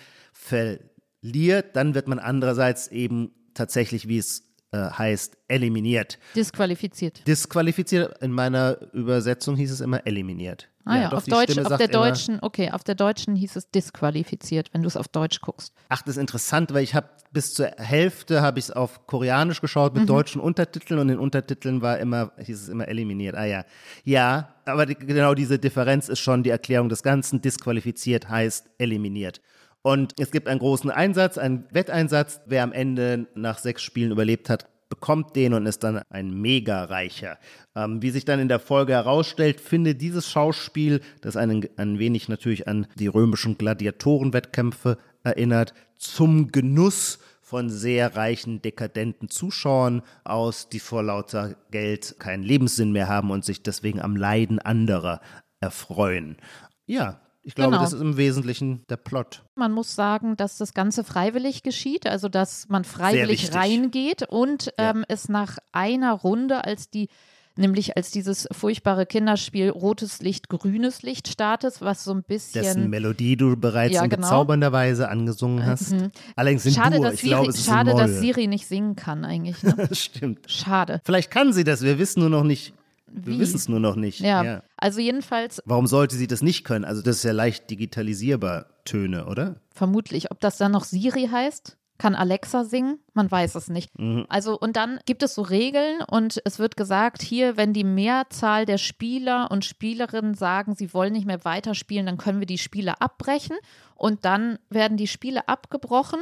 [1.22, 6.20] verliert, dann wird man andererseits eben tatsächlich, wie es äh, heißt, eliminiert.
[6.36, 7.28] Disqualifiziert.
[7.28, 8.22] Disqualifiziert.
[8.22, 10.70] In meiner Übersetzung hieß es immer eliminiert.
[10.86, 14.70] Ah ja, ja auf, Deutsch, auf der deutschen, okay, auf der deutschen hieß es disqualifiziert,
[14.74, 15.74] wenn du es auf Deutsch guckst.
[15.90, 19.62] Ach, das ist interessant, weil ich habe bis zur Hälfte habe ich es auf Koreanisch
[19.62, 20.08] geschaut mit mhm.
[20.08, 23.36] deutschen Untertiteln und in den Untertiteln war immer, hieß es immer eliminiert.
[23.36, 23.66] Ah ja.
[24.04, 27.42] Ja, aber die, genau diese Differenz ist schon die Erklärung des Ganzen.
[27.42, 29.42] Disqualifiziert heißt eliminiert.
[29.82, 32.42] Und es gibt einen großen Einsatz, einen Wetteinsatz.
[32.46, 37.38] Wer am Ende nach sechs Spielen überlebt hat, bekommt den und ist dann ein Mega-Reicher.
[37.76, 42.28] Ähm, wie sich dann in der Folge herausstellt, findet dieses Schauspiel, das einen, ein wenig
[42.28, 50.80] natürlich an die römischen Gladiatorenwettkämpfe erinnert, zum Genuss von sehr reichen, dekadenten Zuschauern aus, die
[50.80, 55.22] vor lauter Geld keinen Lebenssinn mehr haben und sich deswegen am Leiden anderer
[55.60, 56.38] erfreuen.
[56.86, 57.82] Ja, ich glaube, genau.
[57.82, 59.44] das ist im Wesentlichen der Plot.
[59.56, 64.92] Man muss sagen, dass das Ganze freiwillig geschieht, also dass man freiwillig reingeht und ja.
[64.92, 67.08] ähm, es nach einer Runde, als die
[67.60, 72.64] nämlich als dieses furchtbare Kinderspiel Rotes Licht, Grünes Licht startet, was so ein bisschen.
[72.64, 74.22] Dessen Melodie du bereits ja, in genau.
[74.22, 75.92] bezaubernde Weise angesungen hast.
[75.92, 76.12] Mhm.
[76.36, 79.26] Allerdings sind schade, Dur, dass ich Siri, glaube, es Schade, dass Siri nicht singen kann
[79.26, 79.62] eigentlich.
[79.62, 79.90] Ne?
[79.92, 80.50] Stimmt.
[80.50, 81.02] Schade.
[81.04, 82.74] Vielleicht kann sie das, wir wissen nur noch nicht,
[83.12, 84.20] wir wissen es nur noch nicht.
[84.20, 84.44] Ja.
[84.44, 84.64] ja.
[84.78, 85.62] Also jedenfalls.
[85.66, 86.86] Warum sollte sie das nicht können?
[86.86, 89.56] Also das ist ja leicht digitalisierbar Töne, oder?
[89.74, 90.32] Vermutlich.
[90.32, 91.78] Ob das dann noch Siri heißt?
[92.00, 93.00] Kann Alexa singen?
[93.14, 93.92] Man weiß es nicht.
[94.00, 94.26] Mhm.
[94.30, 98.66] Also, und dann gibt es so Regeln und es wird gesagt, hier, wenn die Mehrzahl
[98.66, 103.02] der Spieler und Spielerinnen sagen, sie wollen nicht mehr weiterspielen, dann können wir die Spiele
[103.02, 103.58] abbrechen
[103.96, 106.22] und dann werden die Spiele abgebrochen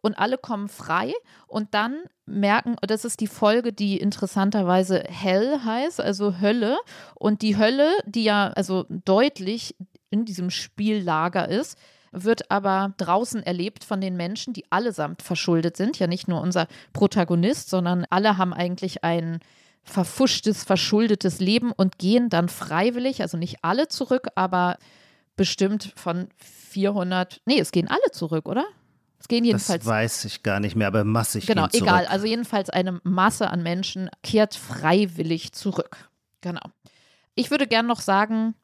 [0.00, 1.12] und alle kommen frei
[1.46, 6.78] und dann merken, das ist die Folge, die interessanterweise Hell heißt, also Hölle
[7.14, 9.76] und die Hölle, die ja also deutlich
[10.08, 11.78] in diesem Spiellager ist,
[12.12, 15.98] wird aber draußen erlebt von den Menschen, die allesamt verschuldet sind.
[15.98, 19.40] Ja, nicht nur unser Protagonist, sondern alle haben eigentlich ein
[19.84, 24.76] verfuschtes, verschuldetes Leben und gehen dann freiwillig, also nicht alle zurück, aber
[25.36, 28.66] bestimmt von 400, nee, es gehen alle zurück, oder?
[29.20, 29.84] Es gehen jedenfalls.
[29.84, 31.46] Das weiß ich gar nicht mehr, aber massig.
[31.46, 32.06] Genau, egal.
[32.06, 36.08] Also jedenfalls eine Masse an Menschen kehrt freiwillig zurück.
[36.40, 36.60] Genau.
[37.34, 38.54] Ich würde gern noch sagen,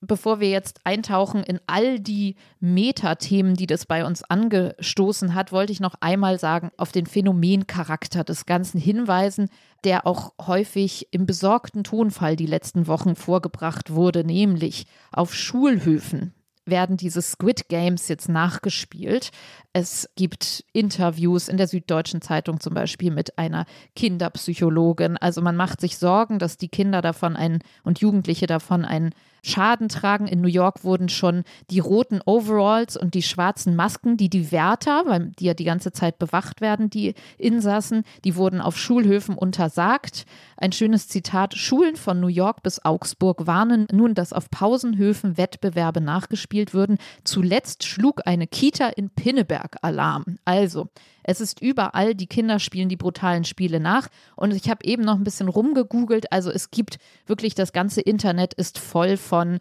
[0.00, 5.72] bevor wir jetzt eintauchen in all die Metathemen, die das bei uns angestoßen hat, wollte
[5.72, 9.48] ich noch einmal sagen, auf den Phänomencharakter des Ganzen hinweisen,
[9.84, 16.34] der auch häufig im besorgten Tonfall die letzten Wochen vorgebracht wurde, nämlich auf Schulhöfen
[16.70, 19.30] werden diese Squid Games jetzt nachgespielt.
[19.72, 25.16] Es gibt Interviews in der Süddeutschen Zeitung zum Beispiel mit einer Kinderpsychologin.
[25.16, 29.88] Also man macht sich Sorgen, dass die Kinder davon einen und Jugendliche davon einen Schaden
[29.88, 30.26] tragen.
[30.26, 35.04] In New York wurden schon die roten Overalls und die schwarzen Masken, die die Wärter,
[35.06, 40.24] weil die ja die ganze Zeit bewacht werden, die Insassen, die wurden auf Schulhöfen untersagt.
[40.56, 46.00] Ein schönes Zitat: Schulen von New York bis Augsburg warnen nun, dass auf Pausenhöfen Wettbewerbe
[46.00, 46.98] nachgespielt würden.
[47.24, 50.38] Zuletzt schlug eine Kita in Pinneberg Alarm.
[50.44, 50.88] Also,
[51.28, 54.08] es ist überall, die Kinder spielen die brutalen Spiele nach.
[54.34, 56.32] Und ich habe eben noch ein bisschen rumgegoogelt.
[56.32, 59.58] Also es gibt wirklich, das ganze Internet ist voll von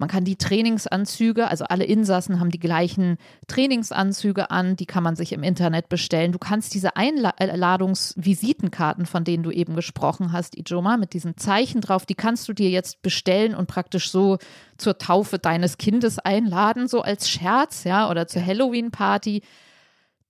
[0.00, 5.14] Man kann die Trainingsanzüge, also alle Insassen haben die gleichen Trainingsanzüge an, die kann man
[5.14, 6.32] sich im Internet bestellen.
[6.32, 12.06] Du kannst diese Einladungsvisitenkarten, von denen du eben gesprochen hast, Ijoma, mit diesen Zeichen drauf,
[12.06, 14.38] die kannst du dir jetzt bestellen und praktisch so
[14.78, 19.42] zur Taufe deines Kindes einladen, so als Scherz, ja, oder zur Halloween-Party.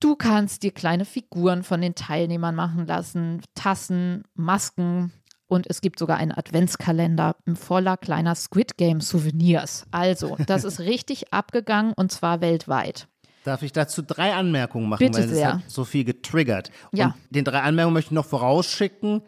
[0.01, 5.13] Du kannst dir kleine Figuren von den Teilnehmern machen lassen, Tassen, Masken,
[5.51, 9.85] und es gibt sogar einen Adventskalender voller kleiner Squid Game Souvenirs.
[9.91, 13.09] Also, das ist richtig abgegangen und zwar weltweit.
[13.43, 15.55] Darf ich dazu drei Anmerkungen machen, Bitte weil es sehr.
[15.55, 16.71] hat so viel getriggert.
[16.93, 17.07] Ja.
[17.07, 19.23] Und den drei Anmerkungen möchte ich noch vorausschicken.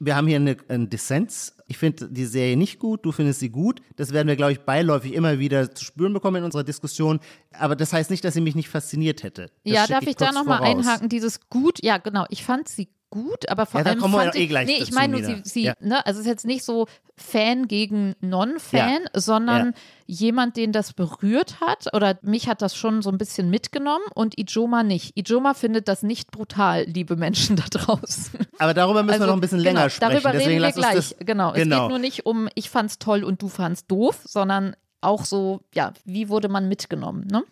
[0.00, 1.54] Wir haben hier eine, einen Dissens.
[1.70, 3.80] Ich finde die Serie nicht gut, du findest sie gut.
[3.94, 7.20] Das werden wir, glaube ich, beiläufig immer wieder zu spüren bekommen in unserer Diskussion.
[7.52, 9.52] Aber das heißt nicht, dass sie mich nicht fasziniert hätte.
[9.62, 11.08] Das ja, darf ich, da kurz nochmal einhaken?
[11.08, 12.26] Dieses gut, ja, genau.
[12.28, 14.66] Ich fand sie gut, aber vor Ja, allem kommen wir fand ja eh ich, gleich
[14.68, 15.74] nee, ich meine nur, sie, sie Ja.
[15.80, 19.72] ne, also es ist jetzt nicht so Fan gegen Non-Fan, sondern Ja.
[20.06, 24.38] jemand, den das berührt hat oder mich hat das schon so ein bisschen mitgenommen und
[24.38, 25.16] Ijoma nicht.
[25.18, 28.38] Ijoma findet das nicht brutal, liebe Menschen da draußen.
[28.58, 30.12] Aber darüber müssen Also, wir noch ein bisschen länger genau, sprechen.
[30.12, 30.94] Darüber Deswegen reden wir gleich.
[30.94, 31.50] das, genau.
[31.52, 31.80] Es genau.
[31.82, 35.92] geht nur nicht um, ich fand's toll und du fandst doof, sondern auch so, ja,
[36.04, 37.42] wie wurde man mitgenommen, ne?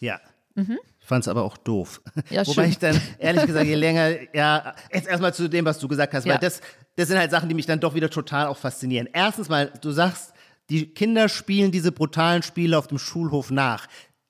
[0.00, 0.20] Ja.
[0.54, 0.66] Ich
[1.12, 2.00] fand es aber auch doof.
[2.30, 2.70] Ja, Wobei schön.
[2.70, 6.24] ich dann, ehrlich gesagt, je länger, ja, jetzt erstmal zu dem, was du gesagt hast,
[6.24, 6.32] Ja.
[6.34, 6.60] weil das,
[6.96, 9.08] das sind halt Sachen, die mich dann doch wieder total auch faszinieren.
[9.12, 10.32] Erstens mal, du sagst,
[10.70, 13.88] die Kinder spielen diese brutalen Spiele auf dem Schulhof nach.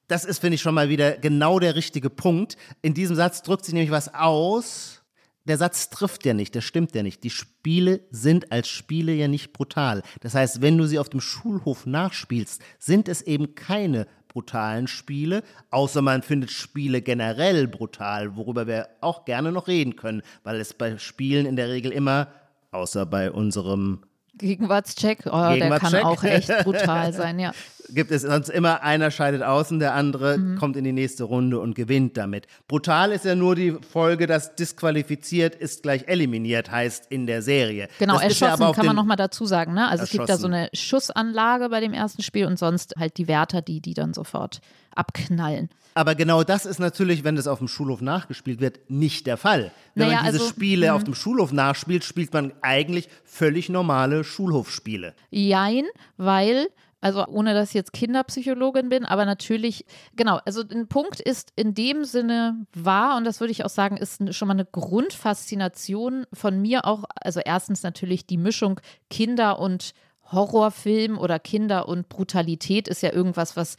[0.09, 2.57] Das ist, finde ich, schon mal wieder genau der richtige Punkt.
[2.83, 5.03] In diesem Satz drückt sich nämlich was aus.
[5.45, 7.25] Der Satz trifft ja nicht, der stimmt ja nicht.
[7.25, 10.03] Die Spiele sind als Spiele ja nicht brutal.
[10.21, 15.42] Das heißt, wenn du sie auf dem Schulhof nachspielst, sind es eben keine brutalen Spiele,
[15.71, 20.75] außer man findet Spiele generell brutal, worüber wir auch gerne noch reden können, weil es
[20.75, 22.29] bei Spielen in der Regel immer,
[22.71, 24.01] außer bei unserem
[24.35, 26.05] Gegenwartscheck, oh, der kann Gegenwartscheck.
[26.05, 27.53] auch echt brutal sein, ja.
[27.90, 30.57] Gibt es sonst immer einer scheidet aus und der andere Mhm.
[30.59, 32.47] kommt in die nächste Runde und gewinnt damit.
[32.68, 37.88] Brutal ist ja nur die Folge, dass disqualifiziert ist gleich eliminiert heißt in der Serie.
[37.99, 39.88] Genau, das ja erschossen auf kann man nochmal dazu sagen, ne?
[39.88, 40.55] Also es gibt da so Erschossen.
[40.55, 44.61] eine Schussanlage bei dem ersten Spiel und sonst halt die Wärter, die die dann sofort
[44.95, 45.71] abknallen.
[45.95, 49.73] Aber genau das ist natürlich, wenn das auf dem Schulhof nachgespielt wird, nicht der Fall.
[49.95, 54.25] Wenn Naja, man diese also, Spiele auf dem Schulhof nachspielt, spielt man eigentlich völlig normale
[54.25, 55.12] Schulhofspiele.
[55.31, 55.85] Jein,
[56.16, 56.68] weil,
[57.03, 59.85] also ohne dass ich jetzt Kinderpsychologin bin, aber natürlich,
[60.17, 63.97] genau, also ein Punkt ist in dem Sinne wahr und das würde ich auch sagen,
[63.97, 69.95] ist schon mal eine Grundfaszination von mir auch, also erstens natürlich die Mischung Kinder und
[70.31, 73.77] Horrorfilm oder Kinder und Brutalität ist ja irgendwas, was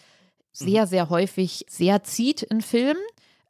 [0.51, 3.01] sehr, sehr häufig sehr zieht in Filmen.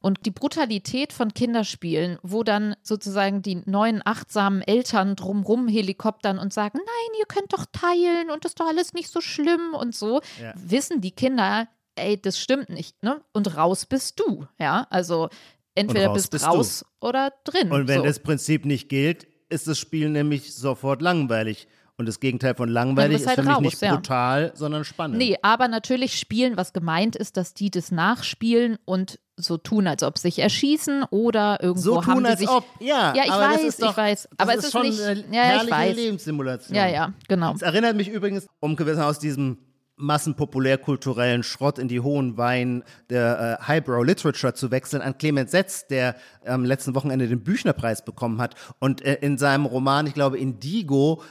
[0.04, 6.52] Und die Brutalität von Kinderspielen, wo dann sozusagen die neuen achtsamen Eltern drumrum helikoptern und
[6.52, 9.96] sagen, nein, ihr könnt doch teilen und das ist doch alles nicht so schlimm und
[9.96, 10.54] so, Ja.
[10.58, 13.22] wissen die Kinder, ey, das stimmt nicht, ne?
[13.32, 14.88] Und raus bist du, ja?
[14.89, 15.30] Also
[15.74, 16.50] entweder bist, bist du.
[16.50, 17.72] raus oder drin.
[17.72, 18.06] Und wenn so.
[18.06, 21.70] das Prinzip nicht gilt, ist das Spiel nämlich sofort langweilig.
[21.96, 23.96] Und das Gegenteil von langweilig bist halt ist für mich raus, nicht ja.
[23.96, 25.18] brutal, sondern spannend.
[25.20, 30.02] Nee, aber natürlich spielen, was gemeint ist, dass die das nachspielen und so tun, als
[30.04, 32.50] ob sie sich erschießen oder irgendwo so haben tun, die als sich.
[32.50, 32.66] ob.
[32.80, 34.28] Ja, Ja, ich aber das weiß, ist doch, ich weiß.
[34.32, 35.96] Das Aber es ist schon nicht- eine ja, ich weiß.
[35.96, 36.76] Lebenssimulation.
[36.76, 37.54] Ja, ja, genau.
[37.54, 39.58] Es erinnert mich übrigens, um gewissermaßen aus diesem
[39.96, 45.88] massenpopulärkulturellen Schrott in die hohen Wein der äh, Highbrow Literature zu wechseln, an Clemens Setz,
[45.88, 48.56] der am letzten Wochenende den Büchnerpreis bekommen hat.
[48.80, 51.22] Und äh, in seinem Roman, ich glaube Indigo,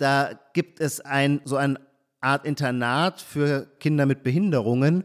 [0.00, 1.80] da gibt es ein so eine
[2.20, 5.04] Art Internat für Kinder mit Behinderungen.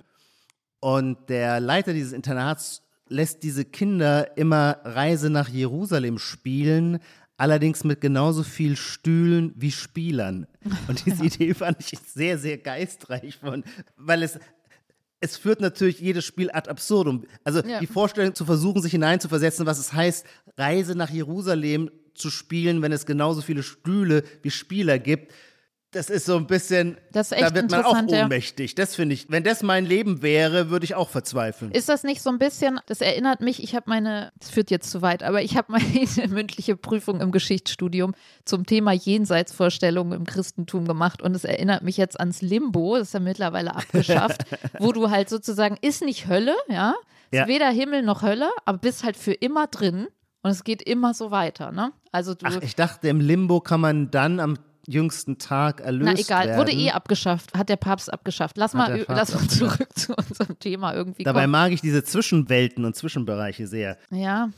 [0.80, 7.00] Und der Leiter dieses Internats lässt diese Kinder immer Reise nach Jerusalem spielen,
[7.38, 10.48] allerdings mit genauso viel Stühlen wie Spielern.
[10.88, 13.64] Und diese Idee fand ich sehr, sehr geistreich von,
[13.98, 14.40] weil es
[15.22, 17.24] es führt natürlich jedes Spiel ad absurdum.
[17.44, 17.80] Also Ja.
[17.80, 20.26] die Vorstellung zu versuchen, sich hineinzuversetzen, was es heißt,
[20.58, 25.34] Reise nach Jerusalem zu spielen, wenn es genauso viele Stühle wie Spieler gibt.
[25.92, 28.24] Das ist so ein bisschen, da wird man auch interessant, ja.
[28.24, 28.76] ohnmächtig.
[28.76, 31.72] Das finde ich, wenn das mein Leben wäre, würde ich auch verzweifeln.
[31.72, 34.92] Ist das nicht so ein bisschen, das erinnert mich, ich habe meine, das führt jetzt
[34.92, 40.86] zu weit, aber ich habe meine mündliche Prüfung im Geschichtsstudium zum Thema Jenseitsvorstellungen im Christentum
[40.86, 44.42] gemacht und es erinnert mich jetzt ans Limbo, das ist ja mittlerweile abgeschafft,
[44.80, 46.94] wo du halt sozusagen, ist nicht Hölle, ja,
[47.32, 47.48] ist Ja.
[47.48, 50.08] weder Himmel noch Hölle, aber bist halt für immer drin
[50.46, 51.92] und es geht immer so weiter, ne?
[52.12, 56.20] Also du, Ach, ich dachte, im Limbo kann man dann am jüngsten Tag erlöst na
[56.20, 56.60] egal, werden.
[56.60, 58.56] wurde eh abgeschafft, hat der Papst abgeschafft.
[58.58, 61.52] Lass mal, ö- Papst lass mal zurück zu unserem Thema irgendwie Dabei kommen.
[61.52, 63.98] mag ich diese Zwischenwelten und Zwischenbereiche sehr.
[64.12, 64.50] Ja,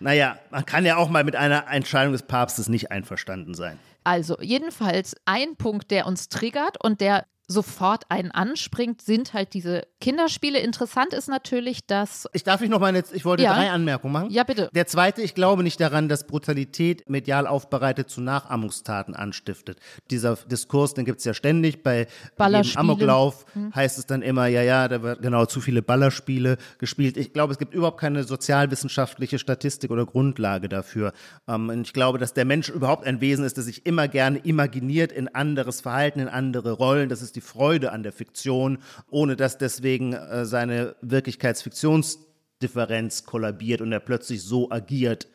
[0.00, 3.78] Naja, man kann ja auch mal mit einer Entscheidung des Papstes nicht einverstanden sein.
[4.02, 9.86] Also, jedenfalls ein Punkt, der uns triggert und der sofort einen anspringt, sind halt diese
[10.00, 10.58] Kinderspiele.
[10.58, 12.28] Interessant ist natürlich, dass.
[12.34, 13.54] Ich darf ich noch mal jetzt, ich wollte ja.
[13.54, 14.30] drei Anmerkungen machen.
[14.30, 14.68] Ja, bitte.
[14.74, 19.78] Der zweite, ich glaube nicht daran, dass Brutalität medial aufbereitet zu Nachahmungstaten anstiftet.
[20.10, 21.82] Dieser Diskurs, den gibt es ja ständig.
[21.82, 22.06] Bei
[22.36, 23.74] Amoklauf hm.
[23.74, 27.16] heißt es dann immer, ja, ja, da wird genau zu viele Ballerspiele gespielt.
[27.16, 31.12] Ich glaube, es gibt überhaupt keine sozialwissenschaftliche Statistik oder Grundlage dafür.
[31.48, 34.38] Ähm, und ich glaube, dass der Mensch überhaupt ein Wesen ist, das sich immer gerne
[34.38, 37.08] imaginiert in anderes Verhalten, in andere Rollen.
[37.08, 38.78] Das ist die Freude an der Fiktion,
[39.10, 45.28] ohne dass deswegen äh, seine Wirklichkeitsfiktionsdifferenz kollabiert und er plötzlich so agiert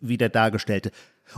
[0.00, 0.90] wie der Dargestellte.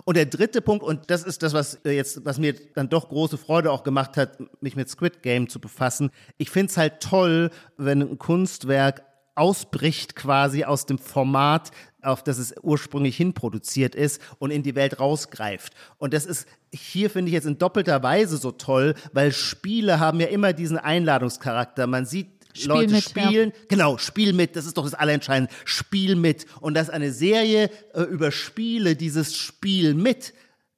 [0.05, 3.09] Und der dritte Punkt, und das ist das, was äh, jetzt, was mir dann doch
[3.09, 6.11] große Freude auch gemacht hat, mich mit Squid Game zu befassen.
[6.38, 9.03] Ich finde es halt toll, wenn ein Kunstwerk
[9.40, 11.70] ausbricht quasi aus dem Format,
[12.03, 15.72] auf das es ursprünglich hinproduziert ist und in die Welt rausgreift.
[15.96, 20.20] Und das ist hier, finde ich jetzt in doppelter Weise so toll, weil Spiele haben
[20.20, 21.87] ja immer diesen Einladungscharakter.
[21.87, 23.50] Man sieht Spiel Leute mit, spielen.
[23.50, 23.64] Ja.
[23.68, 25.53] Genau, Spiel mit, das ist doch das Allerentscheidende.
[25.64, 26.44] Spiel mit.
[26.61, 30.35] Und dass eine Serie äh, über Spiele dieses Spiel mit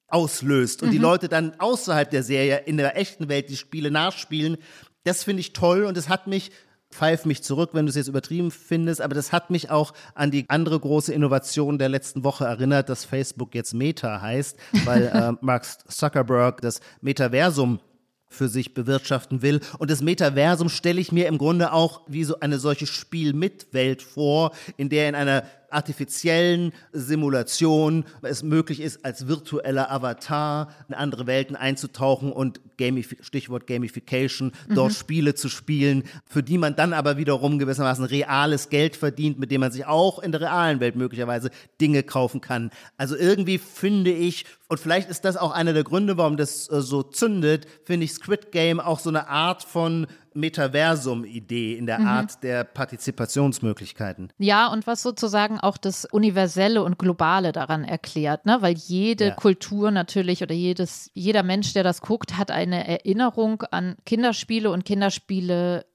[0.06, 0.92] auslöst und mhm.
[0.92, 4.58] die Leute dann außerhalb der Serie in der echten Welt die Spiele nachspielen,
[5.02, 6.52] das finde ich toll und es hat mich
[6.92, 10.30] pfeif mich zurück, wenn du es jetzt übertrieben findest, aber das hat mich auch an
[10.30, 15.32] die andere große Innovation der letzten Woche erinnert, dass Facebook jetzt Meta heißt, weil äh,
[15.40, 17.80] Mark Zuckerberg das Metaversum
[18.28, 19.60] für sich bewirtschaften will.
[19.78, 24.52] Und das Metaversum stelle ich mir im Grunde auch wie so eine solche Spiel-mit-Welt vor,
[24.76, 31.56] in der in einer artifiziellen Simulation es möglich ist, als virtueller Avatar in andere Welten
[31.56, 34.96] einzutauchen und Gamif Stichwort Gamification, dort mhm.
[34.96, 39.60] Spiele zu spielen, für die man dann aber wiederum gewissermaßen reales Geld verdient, mit dem
[39.60, 42.70] man sich auch in der realen Welt möglicherweise Dinge kaufen kann.
[42.96, 46.80] Also irgendwie finde ich, und vielleicht ist das auch einer der Gründe, warum das äh,
[46.80, 52.06] so zündet, finde ich Squid Game auch so eine Art von Metaversum-Idee in der mhm.
[52.06, 54.32] Art der Partizipationsmöglichkeiten.
[54.38, 58.58] Ja, und was sozusagen auch das Universelle und Globale daran erklärt, ne?
[58.60, 59.34] weil jede ja.
[59.34, 64.84] Kultur natürlich oder jedes, jeder Mensch, der das guckt, hat eine Erinnerung an Kinderspiele und
[64.84, 65.86] Kinderspiele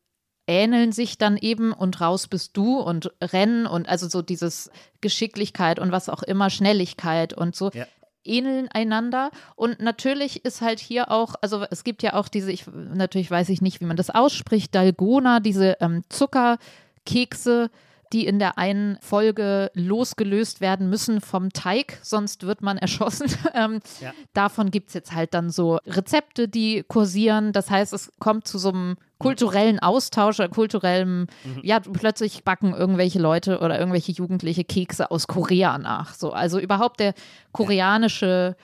[0.50, 4.72] ähneln sich dann eben und raus bist du und Rennen und also so dieses
[5.02, 7.70] Geschicklichkeit und was auch immer, Schnelligkeit und so.
[7.74, 7.86] Ja
[8.28, 9.32] ähneln einander.
[9.56, 13.50] Und natürlich ist halt hier auch, also es gibt ja auch diese, ich natürlich weiß
[13.50, 17.70] ich nicht, wie man das ausspricht, Dalgona, diese ähm, Zuckerkekse,
[18.14, 23.28] die in der einen Folge losgelöst werden müssen vom Teig, sonst wird man erschossen.
[23.54, 24.14] ähm, ja.
[24.34, 27.52] Davon gibt es jetzt halt dann so Rezepte, die kursieren.
[27.52, 31.62] Das heißt, es kommt zu so einem kulturellen Austausch oder kulturellem, mhm.
[31.64, 36.14] ja, plötzlich backen irgendwelche Leute oder irgendwelche Jugendliche Kekse aus Korea nach.
[36.14, 37.14] So, also überhaupt der
[37.52, 38.56] koreanische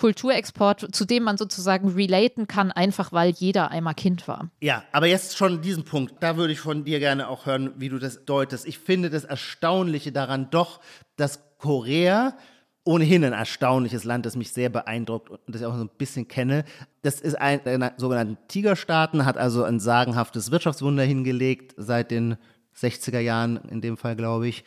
[0.00, 4.50] Kulturexport, zu dem man sozusagen relaten kann, einfach weil jeder einmal Kind war.
[4.62, 7.90] Ja, aber jetzt schon diesen Punkt, da würde ich von dir gerne auch hören, wie
[7.90, 8.66] du das deutest.
[8.66, 10.80] Ich finde das Erstaunliche daran doch,
[11.16, 12.34] dass Korea
[12.84, 16.28] ohnehin ein erstaunliches Land, das mich sehr beeindruckt und das ich auch so ein bisschen
[16.28, 16.64] kenne.
[17.02, 22.38] Das ist ein der sogenannten Tigerstaaten, hat also ein sagenhaftes Wirtschaftswunder hingelegt seit den
[22.74, 24.64] 60er Jahren in dem Fall, glaube ich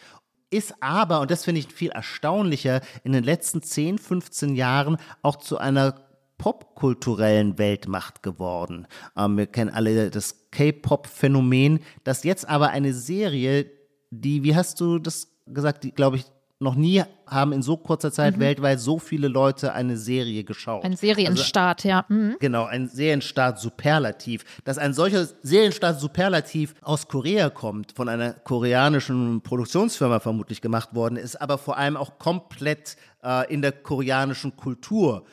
[0.53, 5.37] ist aber, und das finde ich viel erstaunlicher, in den letzten 10, 15 Jahren auch
[5.37, 5.95] zu einer
[6.37, 8.87] popkulturellen Weltmacht geworden.
[9.17, 13.69] Ähm, wir kennen alle das K-Pop-Phänomen, das jetzt aber eine Serie,
[14.11, 16.25] die, wie hast du das gesagt, die, glaube ich,
[16.63, 18.41] noch nie haben in so kurzer Zeit mhm.
[18.41, 20.83] weltweit so viele Leute eine Serie geschaut.
[20.83, 22.05] Ein Serienstart, also, ja.
[22.07, 22.37] Mhm.
[22.39, 24.43] Genau, ein Serienstart Superlativ.
[24.63, 31.17] Dass ein solcher Serienstart Superlativ aus Korea kommt, von einer koreanischen Produktionsfirma vermutlich gemacht worden
[31.17, 35.25] ist, aber vor allem auch komplett äh, in der koreanischen Kultur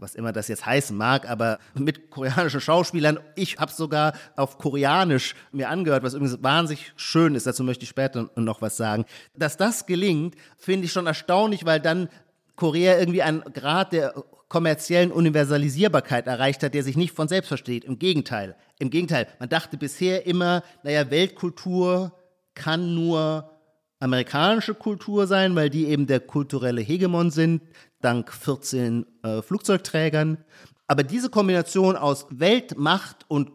[0.00, 3.18] was immer das jetzt heißen mag, aber mit koreanischen Schauspielern.
[3.34, 7.46] Ich habe sogar auf Koreanisch mir angehört, was übrigens wahnsinnig schön ist.
[7.46, 9.04] Dazu möchte ich später noch was sagen.
[9.34, 12.08] Dass das gelingt, finde ich schon erstaunlich, weil dann
[12.56, 14.14] Korea irgendwie einen Grad der
[14.48, 17.84] kommerziellen Universalisierbarkeit erreicht hat, der sich nicht von selbst versteht.
[17.84, 18.56] Im Gegenteil.
[18.78, 19.26] Im Gegenteil.
[19.38, 22.12] Man dachte bisher immer, naja, Weltkultur
[22.54, 23.50] kann nur
[24.00, 27.62] amerikanische Kultur sein, weil die eben der kulturelle Hegemon sind
[28.00, 30.38] dank 14 äh, Flugzeugträgern.
[30.86, 33.52] Aber diese Kombination aus Weltmacht und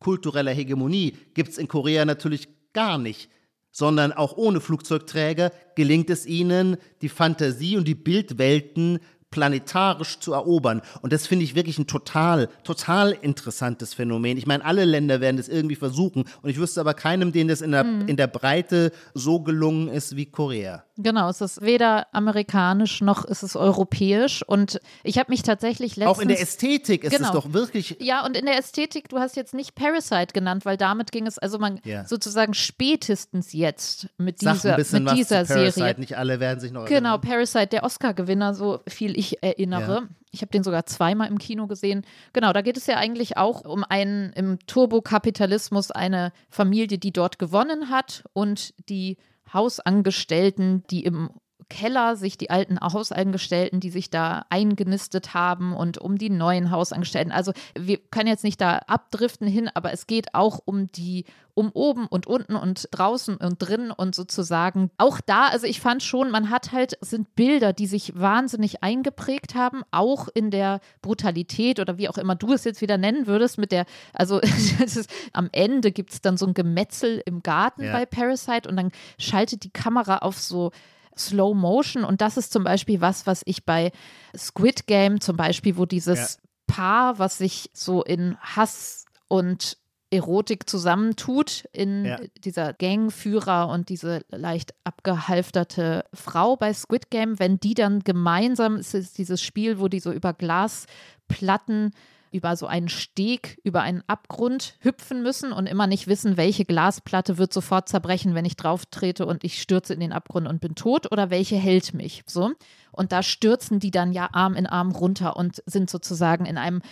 [0.00, 3.30] kultureller Hegemonie gibt es in Korea natürlich gar nicht,
[3.70, 9.00] sondern auch ohne Flugzeugträger gelingt es ihnen, die Fantasie und die Bildwelten
[9.34, 10.80] planetarisch zu erobern.
[11.02, 14.38] Und das finde ich wirklich ein total, total interessantes Phänomen.
[14.38, 16.24] Ich meine, alle Länder werden das irgendwie versuchen.
[16.40, 18.06] Und ich wüsste aber keinem, denen das in der, mhm.
[18.06, 20.84] in der Breite so gelungen ist wie Korea.
[20.96, 24.44] Genau, es ist weder amerikanisch noch ist es europäisch.
[24.46, 26.16] Und ich habe mich tatsächlich letztens...
[26.16, 27.26] Auch in der Ästhetik ist genau.
[27.26, 27.96] es doch wirklich...
[27.98, 31.40] Ja, und in der Ästhetik, du hast jetzt nicht Parasite genannt, weil damit ging es,
[31.40, 32.06] also man ja.
[32.06, 35.96] sozusagen spätestens jetzt mit dieser, mit dieser Serie.
[35.98, 37.20] Nicht alle werden sich noch Genau, erinnern.
[37.22, 39.94] Parasite, der Oscar-Gewinner, so viel ich erinnere.
[39.94, 40.08] Ja.
[40.30, 42.04] Ich habe den sogar zweimal im Kino gesehen.
[42.32, 47.38] Genau, da geht es ja eigentlich auch um einen im Turbokapitalismus eine Familie, die dort
[47.38, 49.16] gewonnen hat und die
[49.52, 51.30] Hausangestellten, die im
[51.68, 57.32] Keller sich die alten Hausangestellten, die sich da eingenistet haben und um die neuen Hausangestellten.
[57.32, 61.70] Also wir können jetzt nicht da abdriften hin, aber es geht auch um die, um
[61.72, 66.30] oben und unten und draußen und drinnen und sozusagen auch da, also ich fand schon,
[66.30, 71.96] man hat halt, sind Bilder, die sich wahnsinnig eingeprägt haben, auch in der Brutalität oder
[71.96, 74.40] wie auch immer du es jetzt wieder nennen würdest, mit der, also
[74.84, 77.92] ist, am Ende gibt es dann so ein Gemetzel im Garten ja.
[77.92, 80.72] bei Parasite und dann schaltet die Kamera auf so
[81.16, 82.04] Slow Motion.
[82.04, 83.92] Und das ist zum Beispiel was, was ich bei
[84.36, 86.40] Squid Game zum Beispiel, wo dieses ja.
[86.66, 89.76] Paar, was sich so in Hass und
[90.14, 92.20] Erotik zusammentut in ja.
[92.44, 98.94] dieser Gangführer und diese leicht abgehalfterte Frau bei Squid Game, wenn die dann gemeinsam, es
[98.94, 101.92] ist dieses Spiel, wo die so über Glasplatten
[102.34, 107.38] über so einen Steg, über einen Abgrund hüpfen müssen und immer nicht wissen, welche Glasplatte
[107.38, 110.74] wird sofort zerbrechen, wenn ich drauf trete und ich stürze in den Abgrund und bin
[110.74, 112.24] tot oder welche hält mich.
[112.26, 112.50] So.
[112.90, 116.82] Und da stürzen die dann ja Arm in Arm runter und sind sozusagen in einem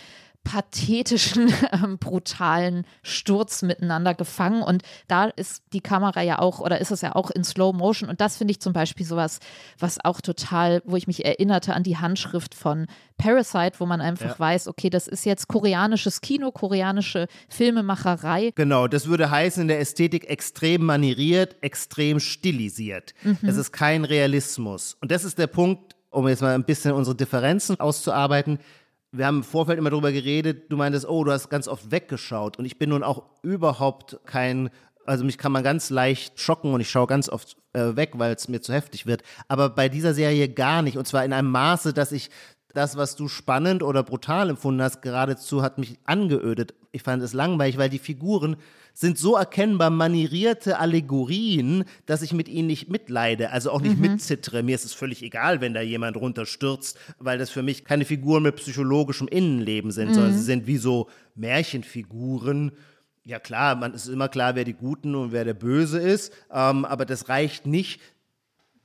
[0.43, 4.61] pathetischen, äh, brutalen Sturz miteinander gefangen.
[4.61, 8.09] Und da ist die Kamera ja auch, oder ist es ja auch in Slow Motion.
[8.09, 9.39] Und das finde ich zum Beispiel sowas,
[9.79, 12.87] was auch total, wo ich mich erinnerte an die Handschrift von
[13.17, 14.39] Parasite, wo man einfach ja.
[14.39, 18.51] weiß, okay, das ist jetzt koreanisches Kino, koreanische Filmemacherei.
[18.55, 23.13] Genau, das würde heißen, in der Ästhetik extrem manieriert, extrem stilisiert.
[23.23, 23.37] Mhm.
[23.43, 24.97] Es ist kein Realismus.
[24.99, 28.59] Und das ist der Punkt, um jetzt mal ein bisschen unsere Differenzen auszuarbeiten
[29.13, 32.57] wir haben im Vorfeld immer darüber geredet, du meintest, oh, du hast ganz oft weggeschaut.
[32.57, 34.71] Und ich bin nun auch überhaupt kein,
[35.05, 38.33] also mich kann man ganz leicht schocken und ich schaue ganz oft äh, weg, weil
[38.33, 39.21] es mir zu heftig wird.
[39.47, 40.97] Aber bei dieser Serie gar nicht.
[40.97, 42.31] Und zwar in einem Maße, dass ich
[42.73, 46.73] das, was du spannend oder brutal empfunden hast, geradezu hat mich angeödet.
[46.91, 48.57] Ich fand es langweilig, weil die Figuren
[48.93, 54.11] sind so erkennbar manierierte Allegorien, dass ich mit ihnen nicht mitleide, also auch nicht mhm.
[54.11, 54.61] mitzittere.
[54.61, 58.43] Mir ist es völlig egal, wenn da jemand runterstürzt, weil das für mich keine Figuren
[58.43, 60.13] mit psychologischem Innenleben sind, mhm.
[60.13, 62.71] sondern sie sind wie so Märchenfiguren.
[63.25, 66.85] Ja klar, man ist immer klar, wer die Guten und wer der Böse ist, ähm,
[66.85, 67.99] aber das reicht nicht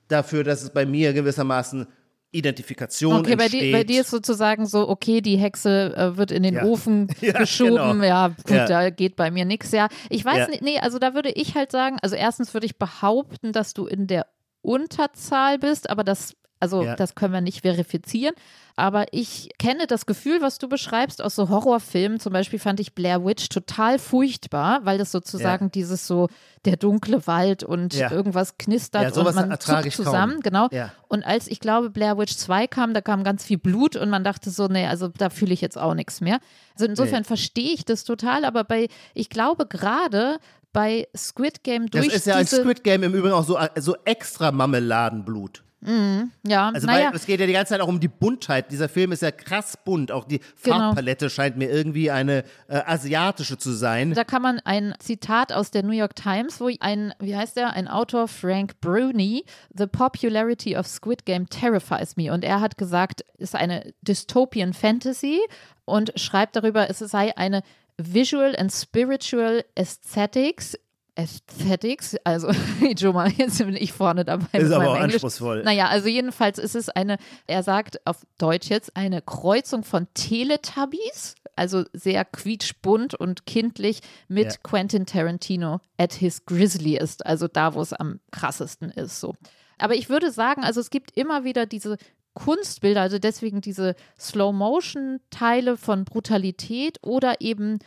[0.08, 1.86] dafür, dass es bei mir gewissermaßen
[2.30, 3.60] Identifikation okay, entsteht.
[3.60, 6.64] Okay, bei, dir ist sozusagen so, okay, die Hexe äh, wird in den ja.
[6.64, 8.04] Ofen ja, geschoben, genau.
[8.04, 8.66] ja, gut, ja.
[8.66, 9.88] da geht bei mir nichts, ja.
[10.10, 13.52] Ich weiß nicht, nee, also da würde ich halt sagen, also erstens würde ich behaupten,
[13.52, 14.26] dass du in der
[14.60, 16.96] Unterzahl bist, aber das also ja.
[16.96, 18.34] das können wir nicht verifizieren.
[18.76, 22.20] Aber ich kenne das Gefühl, was du beschreibst aus so Horrorfilmen.
[22.20, 25.70] Zum Beispiel fand ich Blair Witch total furchtbar, weil das sozusagen ja.
[25.70, 26.28] dieses so
[26.64, 28.12] der dunkle Wald und ja.
[28.12, 30.34] irgendwas knistert und man zuckt zusammen.
[30.34, 30.42] Kaum.
[30.42, 30.68] Genau.
[31.08, 34.22] Und als ich glaube Blair Witch 2 kam, da kam ganz viel Blut und man
[34.22, 36.38] dachte so, nee, also da fühle ich jetzt auch nichts mehr.
[36.74, 37.26] Also insofern nee.
[37.26, 40.38] verstehe ich das total, aber bei, ich glaube gerade
[40.72, 43.96] bei Squid Game durch Das ist ja ein Squid Game im Übrigen auch so, so
[44.04, 45.64] extra Marmeladenblut.
[45.80, 47.08] Mhm, ja, also naja.
[47.08, 48.72] weil es geht ja die ganze Zeit auch um die Buntheit.
[48.72, 50.10] Dieser Film ist ja krass bunt.
[50.10, 50.78] Auch die genau.
[50.78, 54.12] Farbpalette scheint mir irgendwie eine äh, asiatische zu sein.
[54.12, 57.74] Da kann man ein Zitat aus der New York Times, wo ein, wie heißt der,
[57.74, 62.32] ein Autor, Frank Bruni, The popularity of Squid Game terrifies me.
[62.32, 65.40] Und er hat gesagt, es ist eine Dystopian Fantasy
[65.84, 67.62] und schreibt darüber, es sei eine
[67.98, 70.76] Visual and Spiritual Aesthetics
[71.18, 72.52] Aesthetics, also
[72.98, 74.46] schon mal, jetzt bin ich vorne dabei.
[74.58, 75.14] Ist aber auch Englisch.
[75.14, 75.64] anspruchsvoll.
[75.64, 81.34] Naja, also jedenfalls ist es eine, er sagt auf Deutsch jetzt, eine Kreuzung von Teletubbies,
[81.56, 84.58] also sehr quietschbunt und kindlich mit ja.
[84.62, 89.18] Quentin Tarantino at his grisliest, also da, wo es am krassesten ist.
[89.18, 89.34] So.
[89.76, 91.96] Aber ich würde sagen, also es gibt immer wieder diese
[92.34, 97.80] Kunstbilder, also deswegen diese Slow-Motion-Teile von Brutalität oder eben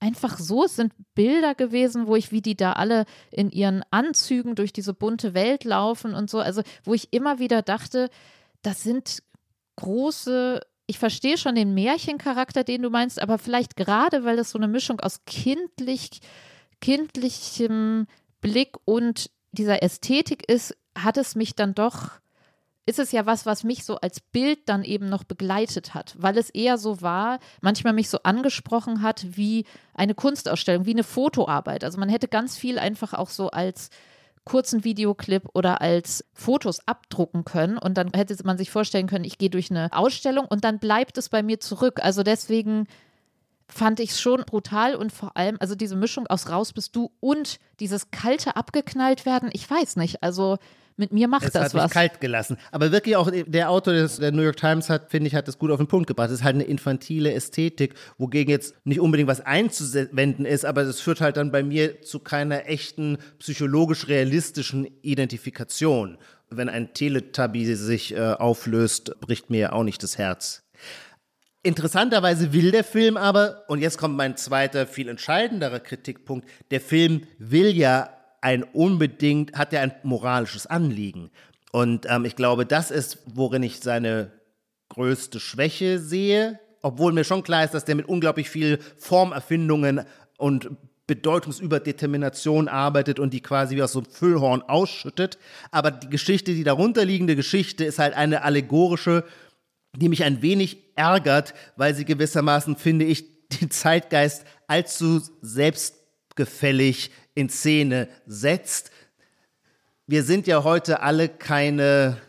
[0.00, 0.64] einfach so.
[0.64, 4.94] Es sind Bilder gewesen, wo ich, wie die da alle in ihren Anzügen durch diese
[4.94, 6.40] bunte Welt laufen und so.
[6.40, 8.10] Also, wo ich immer wieder dachte,
[8.62, 9.22] das sind
[9.76, 10.60] große.
[10.86, 14.68] Ich verstehe schon den Märchencharakter, den du meinst, aber vielleicht gerade, weil das so eine
[14.68, 16.20] Mischung aus kindlich,
[16.80, 18.06] kindlichem
[18.40, 22.20] Blick und dieser Ästhetik ist, hat es mich dann doch
[22.88, 26.38] ist es ja was, was mich so als Bild dann eben noch begleitet hat, weil
[26.38, 31.84] es eher so war, manchmal mich so angesprochen hat wie eine Kunstausstellung, wie eine Fotoarbeit.
[31.84, 33.90] Also man hätte ganz viel einfach auch so als
[34.46, 39.36] kurzen Videoclip oder als Fotos abdrucken können und dann hätte man sich vorstellen können, ich
[39.36, 42.00] gehe durch eine Ausstellung und dann bleibt es bei mir zurück.
[42.02, 42.86] Also deswegen
[43.68, 47.10] fand ich es schon brutal und vor allem, also diese Mischung aus raus bist du
[47.20, 50.56] und dieses kalte abgeknallt werden, ich weiß nicht, also
[50.98, 51.84] mit mir macht es das hat was.
[51.84, 52.56] Mich kalt gelassen.
[52.72, 55.58] Aber wirklich auch der Autor des, der New York Times hat, finde ich, hat das
[55.58, 56.28] gut auf den Punkt gebracht.
[56.28, 61.00] Es ist halt eine infantile Ästhetik, wogegen jetzt nicht unbedingt was einzuwenden ist, aber das
[61.00, 66.18] führt halt dann bei mir zu keiner echten psychologisch realistischen Identifikation.
[66.50, 70.64] Wenn ein Teletubby sich äh, auflöst, bricht mir auch nicht das Herz.
[71.62, 77.22] Interessanterweise will der Film aber, und jetzt kommt mein zweiter, viel entscheidenderer Kritikpunkt, der Film
[77.38, 81.30] will ja ein unbedingt, hat ja ein moralisches Anliegen.
[81.72, 84.32] Und ähm, ich glaube, das ist, worin ich seine
[84.88, 90.02] größte Schwäche sehe, obwohl mir schon klar ist, dass der mit unglaublich viel Formerfindungen
[90.38, 90.70] und
[91.06, 95.38] Bedeutungsüberdetermination arbeitet und die quasi wie aus so einem Füllhorn ausschüttet.
[95.70, 99.24] Aber die Geschichte, die darunterliegende Geschichte, ist halt eine allegorische,
[99.96, 107.48] die mich ein wenig ärgert, weil sie gewissermaßen, finde ich, den Zeitgeist allzu selbstgefällig in
[107.48, 108.90] Szene setzt.
[110.08, 112.20] Wir sind ja heute alle keine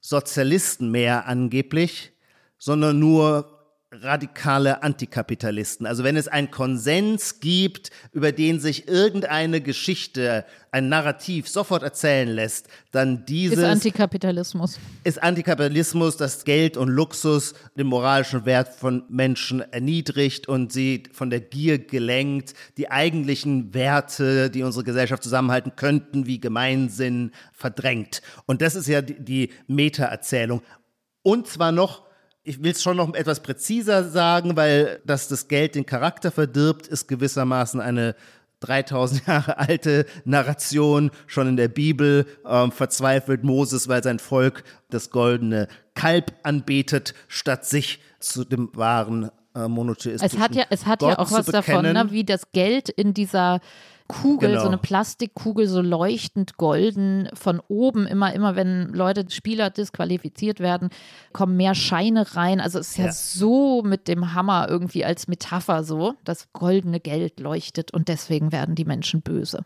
[0.00, 2.10] Sozialisten mehr angeblich,
[2.58, 3.59] sondern nur
[3.92, 5.84] radikale Antikapitalisten.
[5.84, 12.28] Also wenn es einen Konsens gibt, über den sich irgendeine Geschichte, ein Narrativ sofort erzählen
[12.28, 14.78] lässt, dann dieses ist Antikapitalismus.
[15.02, 21.28] Ist Antikapitalismus, das Geld und Luxus den moralischen Wert von Menschen erniedrigt und sie von
[21.28, 28.22] der Gier gelenkt, die eigentlichen Werte, die unsere Gesellschaft zusammenhalten könnten, wie Gemeinsinn verdrängt.
[28.46, 30.62] Und das ist ja die, die Meta-Erzählung.
[31.22, 32.09] Und zwar noch
[32.50, 36.88] ich will es schon noch etwas präziser sagen, weil dass das Geld den Charakter verdirbt,
[36.88, 38.16] ist gewissermaßen eine
[38.58, 42.26] 3000 Jahre alte Narration, schon in der Bibel.
[42.44, 49.30] Ähm, verzweifelt Moses, weil sein Volk das goldene Kalb anbetet, statt sich zu dem wahren
[49.54, 52.50] äh, monotheistischen Es hat ja, es hat Gott ja auch was davon, ne, wie das
[52.50, 53.60] Geld in dieser
[54.10, 54.62] Kugel, genau.
[54.62, 60.90] so eine Plastikkugel, so leuchtend golden, von oben immer, immer, wenn Leute, Spieler disqualifiziert werden,
[61.32, 62.60] kommen mehr Scheine rein.
[62.60, 67.00] Also es ist ja, ja so mit dem Hammer irgendwie als Metapher so, das goldene
[67.00, 69.64] Geld leuchtet und deswegen werden die Menschen böse.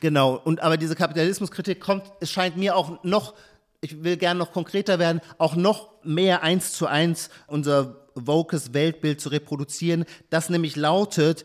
[0.00, 3.34] Genau, und aber diese Kapitalismuskritik kommt, es scheint mir auch noch,
[3.80, 9.20] ich will gerne noch konkreter werden, auch noch mehr eins zu eins unser Vokes Weltbild
[9.20, 11.44] zu reproduzieren, das nämlich lautet,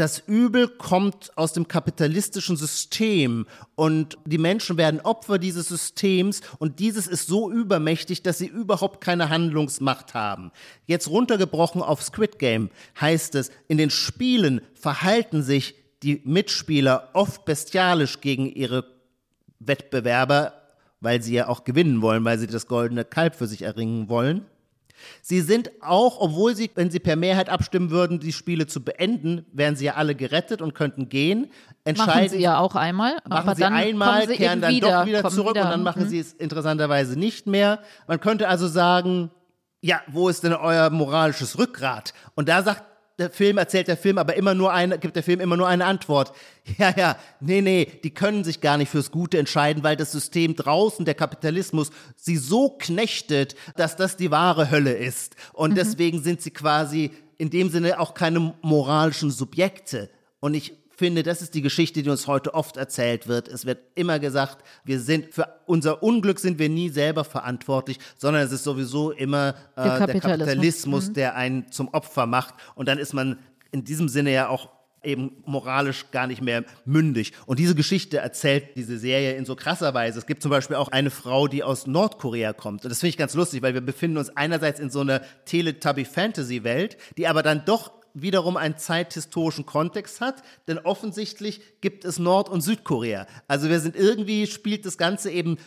[0.00, 6.78] das Übel kommt aus dem kapitalistischen System und die Menschen werden Opfer dieses Systems und
[6.78, 10.52] dieses ist so übermächtig, dass sie überhaupt keine Handlungsmacht haben.
[10.86, 17.44] Jetzt runtergebrochen auf Squid Game heißt es, in den Spielen verhalten sich die Mitspieler oft
[17.44, 18.86] bestialisch gegen ihre
[19.58, 20.54] Wettbewerber,
[21.00, 24.46] weil sie ja auch gewinnen wollen, weil sie das goldene Kalb für sich erringen wollen.
[25.22, 29.46] Sie sind auch, obwohl sie, wenn sie per Mehrheit abstimmen würden, die Spiele zu beenden,
[29.52, 31.50] wären sie ja alle gerettet und könnten gehen.
[31.84, 33.16] Entscheiden, machen sie ja auch einmal.
[33.28, 35.64] Machen sie einmal, sie kehren dann wieder, doch wieder zurück wieder.
[35.64, 36.08] und dann machen mhm.
[36.08, 37.80] sie es interessanterweise nicht mehr.
[38.06, 39.30] Man könnte also sagen,
[39.80, 42.12] ja, wo ist denn euer moralisches Rückgrat?
[42.34, 42.82] Und da sagt
[43.20, 45.84] der Film, erzählt der Film aber immer nur eine, gibt der Film immer nur eine
[45.84, 46.32] Antwort.
[46.78, 50.54] Ja, ja, nee, nee, die können sich gar nicht fürs Gute entscheiden, weil das System
[50.54, 55.34] draußen, der Kapitalismus, sie so knechtet, dass das die wahre Hölle ist.
[55.52, 55.74] Und mhm.
[55.76, 60.10] deswegen sind sie quasi in dem Sinne auch keine moralischen Subjekte.
[60.38, 63.48] Und ich finde, das ist die Geschichte, die uns heute oft erzählt wird.
[63.48, 68.42] Es wird immer gesagt, wir sind für unser Unglück sind wir nie selber verantwortlich, sondern
[68.42, 71.14] es ist sowieso immer äh, der Kapitalismus, der, Kapitalismus mhm.
[71.14, 72.54] der einen zum Opfer macht.
[72.74, 73.38] Und dann ist man
[73.72, 74.68] in diesem Sinne ja auch
[75.02, 77.32] eben moralisch gar nicht mehr mündig.
[77.46, 80.18] Und diese Geschichte erzählt diese Serie in so krasser Weise.
[80.18, 82.84] Es gibt zum Beispiel auch eine Frau, die aus Nordkorea kommt.
[82.84, 86.98] Und das finde ich ganz lustig, weil wir befinden uns einerseits in so einer Teletubby-Fantasy-Welt,
[87.16, 92.60] die aber dann doch wiederum einen zeithistorischen Kontext hat, denn offensichtlich gibt es Nord- und
[92.60, 93.26] Südkorea.
[93.48, 95.58] Also wir sind irgendwie, spielt das Ganze eben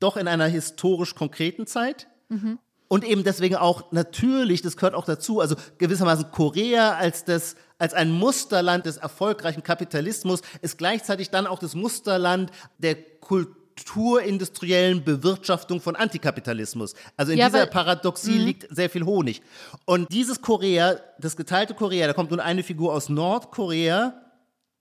[0.00, 2.08] doch in einer historisch konkreten Zeit.
[2.28, 2.58] Mhm.
[2.88, 7.94] Und eben deswegen auch natürlich, das gehört auch dazu, also gewissermaßen Korea als das, als
[7.94, 15.80] ein Musterland des erfolgreichen Kapitalismus ist gleichzeitig dann auch das Musterland der Kultur kulturindustriellen Bewirtschaftung
[15.80, 16.94] von Antikapitalismus.
[17.16, 18.44] Also in ja, dieser Paradoxie mh.
[18.44, 19.42] liegt sehr viel Honig.
[19.84, 24.14] Und dieses Korea, das geteilte Korea, da kommt nun eine Figur aus Nordkorea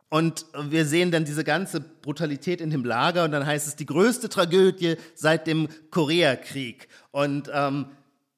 [0.09, 3.85] Und wir sehen dann diese ganze Brutalität in dem Lager und dann heißt es die
[3.85, 6.87] größte Tragödie seit dem Koreakrieg.
[7.11, 7.87] Und ähm,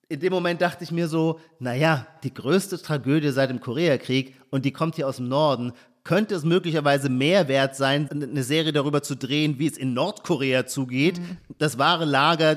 [0.09, 4.63] in dem Moment dachte ich mir so, naja, die größte Tragödie seit dem Koreakrieg und
[4.63, 5.73] die kommt hier aus dem Norden.
[6.07, 10.65] Könnte es möglicherweise mehr wert sein, eine Serie darüber zu drehen, wie es in Nordkorea
[10.65, 11.19] zugeht?
[11.19, 11.37] Mhm.
[11.57, 12.55] Das wahre Lager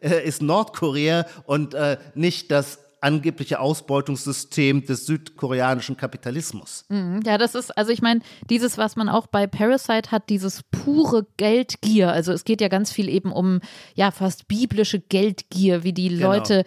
[0.00, 6.84] ist Nordkorea und äh, nicht das angebliche Ausbeutungssystem des südkoreanischen Kapitalismus.
[6.90, 8.20] Mhm, ja, das ist, also ich meine,
[8.50, 12.12] dieses, was man auch bei Parasite hat, dieses pure Geldgier.
[12.12, 13.60] Also es geht ja ganz viel eben um,
[13.94, 16.34] ja, fast biblische Geldgier, wie die genau.
[16.34, 16.64] Leute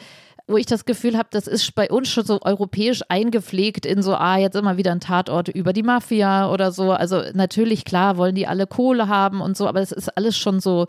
[0.47, 4.15] wo ich das Gefühl habe, das ist bei uns schon so europäisch eingepflegt in so,
[4.15, 6.91] ah, jetzt immer wieder ein Tatort über die Mafia oder so.
[6.91, 10.59] Also natürlich, klar, wollen die alle Kohle haben und so, aber es ist alles schon
[10.59, 10.87] so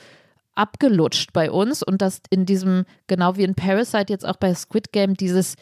[0.56, 4.92] abgelutscht bei uns und dass in diesem, genau wie in Parasite jetzt auch bei Squid
[4.92, 5.54] Game, dieses,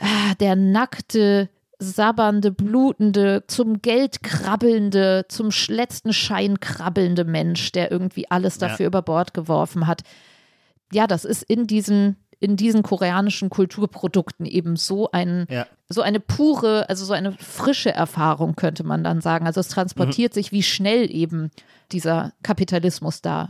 [0.00, 8.30] ah, der nackte, sabbernde, blutende, zum Geld krabbelnde, zum letzten Schein krabbelnde Mensch, der irgendwie
[8.30, 8.88] alles dafür ja.
[8.88, 10.02] über Bord geworfen hat.
[10.90, 15.66] Ja, das ist in diesen in diesen koreanischen Kulturprodukten eben so ein ja.
[15.88, 19.46] so eine pure, also so eine frische Erfahrung könnte man dann sagen.
[19.46, 20.34] Also es transportiert mhm.
[20.34, 21.50] sich, wie schnell eben
[21.92, 23.48] dieser Kapitalismus da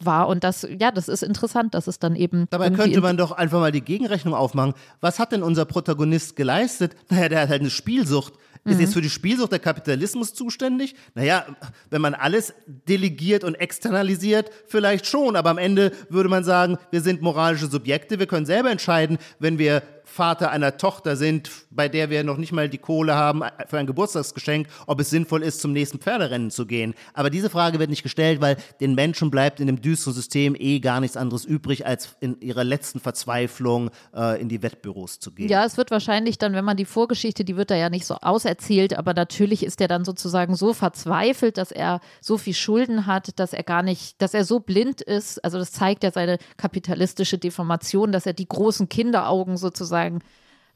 [0.00, 0.28] war.
[0.28, 2.46] Und das, ja, das ist interessant, dass es dann eben.
[2.50, 4.74] Dabei könnte man doch einfach mal die Gegenrechnung aufmachen.
[5.00, 6.96] Was hat denn unser Protagonist geleistet?
[7.10, 8.34] Naja, der hat halt eine Spielsucht.
[8.64, 8.80] Ist mhm.
[8.80, 10.94] jetzt für die Spielsucht der Kapitalismus zuständig?
[11.14, 11.44] Naja,
[11.90, 17.02] wenn man alles delegiert und externalisiert, vielleicht schon, aber am Ende würde man sagen, wir
[17.02, 22.10] sind moralische Subjekte, wir können selber entscheiden, wenn wir Vater einer Tochter sind, bei der
[22.10, 25.72] wir noch nicht mal die Kohle haben für ein Geburtstagsgeschenk, ob es sinnvoll ist, zum
[25.72, 26.94] nächsten Pferderennen zu gehen.
[27.14, 30.80] Aber diese Frage wird nicht gestellt, weil den Menschen bleibt in dem düsteren System eh
[30.80, 35.48] gar nichts anderes übrig, als in ihrer letzten Verzweiflung äh, in die Wettbüros zu gehen.
[35.48, 38.16] Ja, es wird wahrscheinlich dann, wenn man die Vorgeschichte, die wird da ja nicht so
[38.16, 43.38] auserzählt, aber natürlich ist er dann sozusagen so verzweifelt, dass er so viel Schulden hat,
[43.38, 45.42] dass er gar nicht, dass er so blind ist.
[45.44, 49.93] Also das zeigt ja seine kapitalistische Deformation, dass er die großen Kinderaugen sozusagen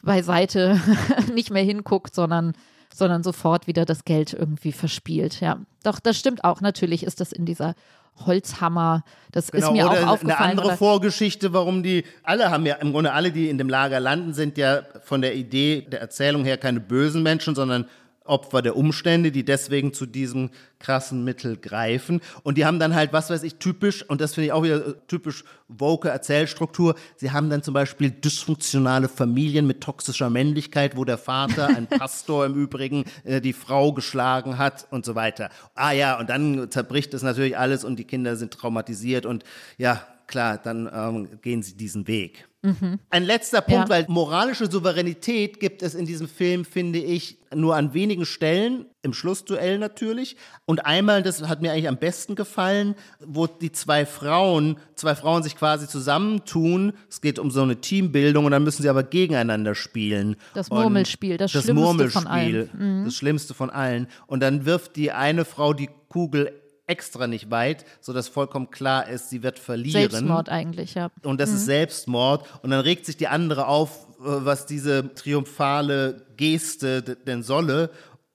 [0.02, 0.80] beiseite
[1.34, 2.54] nicht mehr hinguckt, sondern,
[2.94, 5.40] sondern sofort wieder das Geld irgendwie verspielt.
[5.40, 6.60] Ja, doch, das stimmt auch.
[6.60, 7.74] Natürlich ist das in dieser
[8.26, 9.04] Holzhammer.
[9.32, 10.50] Das genau, ist mir auch aufgefallen.
[10.50, 14.00] Eine andere Vorgeschichte, warum die, alle haben ja, im Grunde alle, die in dem Lager
[14.00, 17.86] landen, sind ja von der Idee der Erzählung her keine bösen Menschen, sondern
[18.28, 22.20] Opfer der Umstände, die deswegen zu diesem krassen Mittel greifen.
[22.42, 24.86] Und die haben dann halt, was weiß ich, typisch, und das finde ich auch wieder
[24.86, 31.04] äh, typisch woke Erzählstruktur, sie haben dann zum Beispiel dysfunktionale Familien mit toxischer Männlichkeit, wo
[31.04, 35.50] der Vater, ein Pastor im Übrigen, äh, die Frau geschlagen hat und so weiter.
[35.74, 39.44] Ah ja, und dann zerbricht es natürlich alles und die Kinder sind traumatisiert und
[39.76, 42.47] ja, klar, dann ähm, gehen sie diesen Weg.
[42.62, 42.98] Mhm.
[43.10, 43.94] Ein letzter Punkt, ja.
[43.94, 49.12] weil moralische Souveränität gibt es in diesem Film, finde ich, nur an wenigen Stellen, im
[49.12, 50.36] Schlussduell natürlich.
[50.66, 55.44] Und einmal, das hat mir eigentlich am besten gefallen, wo die zwei Frauen, zwei Frauen
[55.44, 56.94] sich quasi zusammentun.
[57.08, 60.34] Es geht um so eine Teambildung und dann müssen sie aber gegeneinander spielen.
[60.54, 62.70] Das Murmelspiel, das, das Schlimmste Murmelspiel, von allen.
[62.76, 63.04] Mhm.
[63.04, 64.08] Das Schlimmste von allen.
[64.26, 66.52] Und dann wirft die eine Frau die Kugel
[66.88, 70.10] extra nicht weit, sodass vollkommen klar ist, sie wird verlieren.
[70.10, 71.10] Selbstmord eigentlich, ja.
[71.22, 71.56] Und das mhm.
[71.56, 72.46] ist Selbstmord.
[72.62, 77.90] Und dann regt sich die andere auf, äh, was diese triumphale Geste denn solle.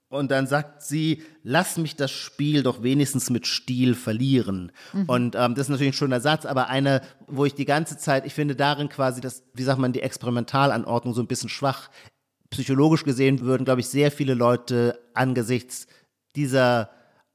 [0.10, 4.72] Und dann sagt sie, lass mich das Spiel doch wenigstens mit Stil verlieren.
[4.94, 5.06] Mhm.
[5.06, 8.24] Und ähm, das ist natürlich ein schöner Satz, aber einer, wo ich die ganze Zeit,
[8.28, 11.90] ich finde darin quasi das, wie sagt man, die Experimentalanordnung so ein bisschen schwach.
[12.52, 15.88] Psychologisch gesehen würden, glaube ich, sehr viele Leute angesichts
[16.36, 16.92] dieser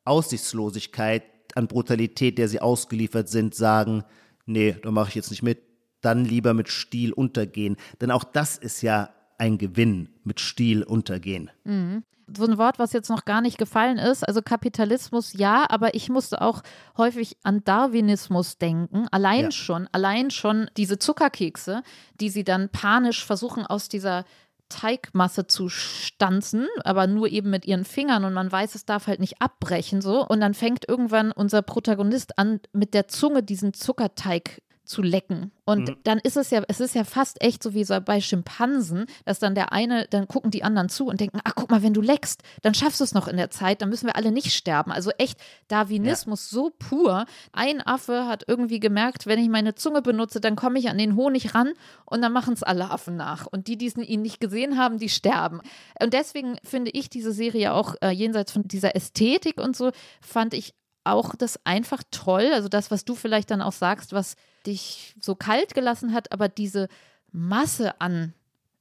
[0.09, 1.23] Aussichtslosigkeit,
[1.55, 4.05] an Brutalität, der sie ausgeliefert sind, sagen,
[4.47, 5.63] nee, da mache ich jetzt nicht mit,
[6.01, 7.77] dann lieber mit Stil untergehen.
[8.01, 11.51] Denn auch das ist ja ein Gewinn, mit Stil untergehen.
[11.65, 12.05] Mhm.
[12.37, 16.11] So ein Wort, was jetzt noch gar nicht gefallen ist, also Kapitalismus ja, aber ich
[16.11, 16.63] musste auch
[16.99, 19.07] häufig an Darwinismus denken.
[19.11, 19.51] Allein ja.
[19.51, 21.83] schon, allein schon diese Zuckerkekse,
[22.21, 24.27] die sie dann panisch versuchen aus dieser
[24.69, 29.21] Teigmasse zu stanzen, aber nur eben mit ihren Fingern und man weiß, es darf halt
[29.21, 30.27] nicht abbrechen so.
[30.27, 35.53] Und dann fängt irgendwann unser Protagonist an, mit der Zunge diesen Zuckerteig zu lecken.
[35.65, 35.97] Und mhm.
[36.03, 39.39] dann ist es ja, es ist ja fast echt so wie so bei Schimpansen, dass
[39.39, 42.01] dann der eine, dann gucken die anderen zu und denken, ach guck mal, wenn du
[42.01, 44.91] leckst, dann schaffst du es noch in der Zeit, dann müssen wir alle nicht sterben.
[44.91, 46.57] Also echt Darwinismus ja.
[46.57, 47.27] so pur.
[47.53, 51.17] Ein Affe hat irgendwie gemerkt, wenn ich meine Zunge benutze, dann komme ich an den
[51.17, 51.75] Honig ran
[52.07, 53.47] und dann machen es alle Affen nach.
[53.47, 55.61] Und die, die ihn nicht gesehen haben, die sterben.
[56.01, 60.55] Und deswegen finde ich diese Serie auch äh, jenseits von dieser Ästhetik und so, fand
[60.55, 60.75] ich
[61.09, 62.51] auch das einfach toll.
[62.53, 64.37] Also das, was du vielleicht dann auch sagst, was
[64.69, 66.89] dich so kalt gelassen hat, aber diese
[67.33, 68.35] Masse an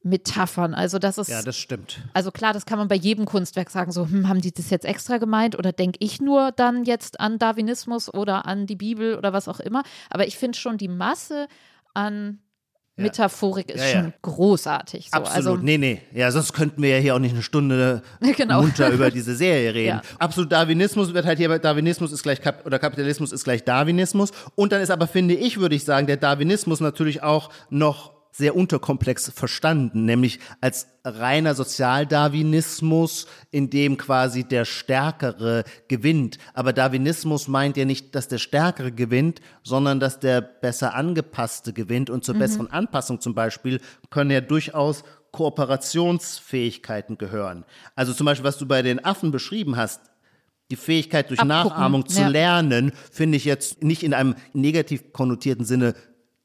[0.03, 0.73] Metaphern.
[0.73, 1.99] Also das ist ja, das stimmt.
[2.13, 3.91] Also klar, das kann man bei jedem Kunstwerk sagen.
[3.91, 7.39] So, hm, haben die das jetzt extra gemeint oder denke ich nur dann jetzt an
[7.39, 9.83] Darwinismus oder an die Bibel oder was auch immer.
[10.09, 11.47] Aber ich finde schon die Masse
[11.93, 12.39] an
[12.97, 15.09] Metaphorik ist schon großartig.
[15.11, 15.17] So.
[15.17, 15.35] Absolut.
[15.35, 16.01] Also, nee, nee.
[16.13, 18.01] Ja, sonst könnten wir ja hier auch nicht eine Stunde
[18.35, 18.61] genau.
[18.61, 20.01] munter über diese Serie reden.
[20.17, 24.31] Absolut Darwinismus wird halt hier, Darwinismus ist gleich Kap oder Kapitalismus ist gleich Darwinismus.
[24.55, 28.55] Und dann ist aber, finde ich, würde ich sagen, der Darwinismus natürlich auch noch sehr
[28.55, 36.37] unterkomplex verstanden, nämlich als reiner Sozialdarwinismus, in dem quasi der Stärkere gewinnt.
[36.53, 42.11] Aber Darwinismus meint ja nicht, dass der Stärkere gewinnt, sondern dass der besser angepasste gewinnt.
[42.11, 42.39] Und zur mhm.
[42.39, 43.81] besseren Anpassung zum Beispiel
[44.11, 47.65] können ja durchaus Kooperationsfähigkeiten gehören.
[47.95, 50.01] Also zum Beispiel, was du bei den Affen beschrieben hast,
[50.69, 52.27] die Fähigkeit durch Abgucken, Nachahmung zu ja.
[52.27, 55.95] lernen, finde ich jetzt nicht in einem negativ konnotierten Sinne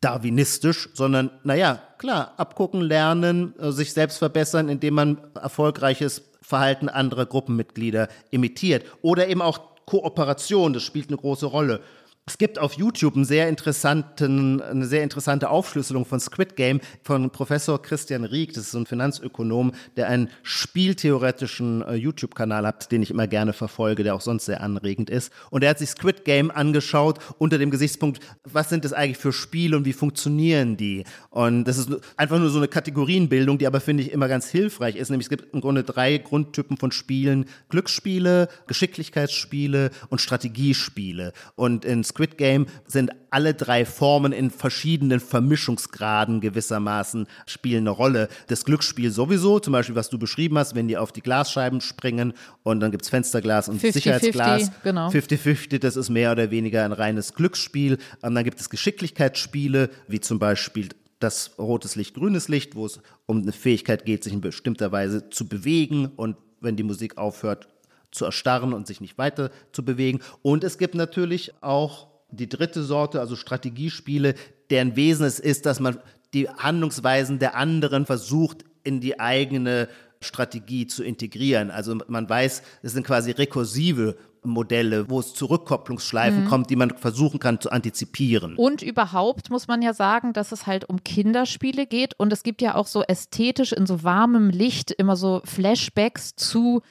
[0.02, 7.24] darwinistisch, sondern naja, klar, abgucken, lernen, äh, sich selbst verbessern, indem man erfolgreiches Verhalten anderer
[7.24, 8.84] Gruppenmitglieder imitiert.
[9.00, 11.80] Oder eben auch Kooperation, das spielt eine große Rolle.
[12.24, 17.30] Es gibt auf YouTube einen sehr interessanten, eine sehr interessante Aufschlüsselung von Squid Game von
[17.30, 18.52] Professor Christian Rieck.
[18.52, 24.04] Das ist ein Finanzökonom, der einen spieltheoretischen äh, YouTube-Kanal hat, den ich immer gerne verfolge,
[24.04, 25.32] der auch sonst sehr anregend ist.
[25.50, 29.32] Und er hat sich Squid Game angeschaut unter dem Gesichtspunkt, was sind das eigentlich für
[29.32, 31.02] Spiele und wie funktionieren die?
[31.30, 34.94] Und das ist einfach nur so eine Kategorienbildung, die aber, finde ich, immer ganz hilfreich
[34.94, 35.10] ist.
[35.10, 37.46] Nämlich es gibt im Grunde drei Grundtypen von Spielen.
[37.68, 41.32] Glücksspiele, Geschicklichkeitsspiele und Strategiespiele.
[41.56, 48.28] Und in Squid Game sind alle drei Formen in verschiedenen Vermischungsgraden gewissermaßen spielen eine Rolle.
[48.48, 52.34] Das Glücksspiel sowieso, zum Beispiel, was du beschrieben hast, wenn die auf die Glasscheiben springen
[52.62, 54.62] und dann gibt es Fensterglas und 50, Sicherheitsglas.
[54.64, 55.08] 50, genau.
[55.08, 57.96] 50-50, das ist mehr oder weniger ein reines Glücksspiel.
[58.20, 63.00] Und dann gibt es Geschicklichkeitsspiele, wie zum Beispiel das rotes Licht, grünes Licht, wo es
[63.26, 67.68] um eine Fähigkeit geht, sich in bestimmter Weise zu bewegen und wenn die Musik aufhört,
[68.12, 70.20] zu erstarren und sich nicht weiter zu bewegen.
[70.42, 74.34] Und es gibt natürlich auch die dritte Sorte, also Strategiespiele,
[74.70, 75.98] deren Wesen es ist, dass man
[76.32, 79.88] die Handlungsweisen der anderen versucht, in die eigene
[80.20, 81.70] Strategie zu integrieren.
[81.70, 86.48] Also man weiß, es sind quasi rekursive Modelle, wo es zu Rückkopplungsschleifen mhm.
[86.48, 88.56] kommt, die man versuchen kann zu antizipieren.
[88.56, 92.60] Und überhaupt muss man ja sagen, dass es halt um Kinderspiele geht und es gibt
[92.60, 96.82] ja auch so ästhetisch in so warmem Licht immer so Flashbacks zu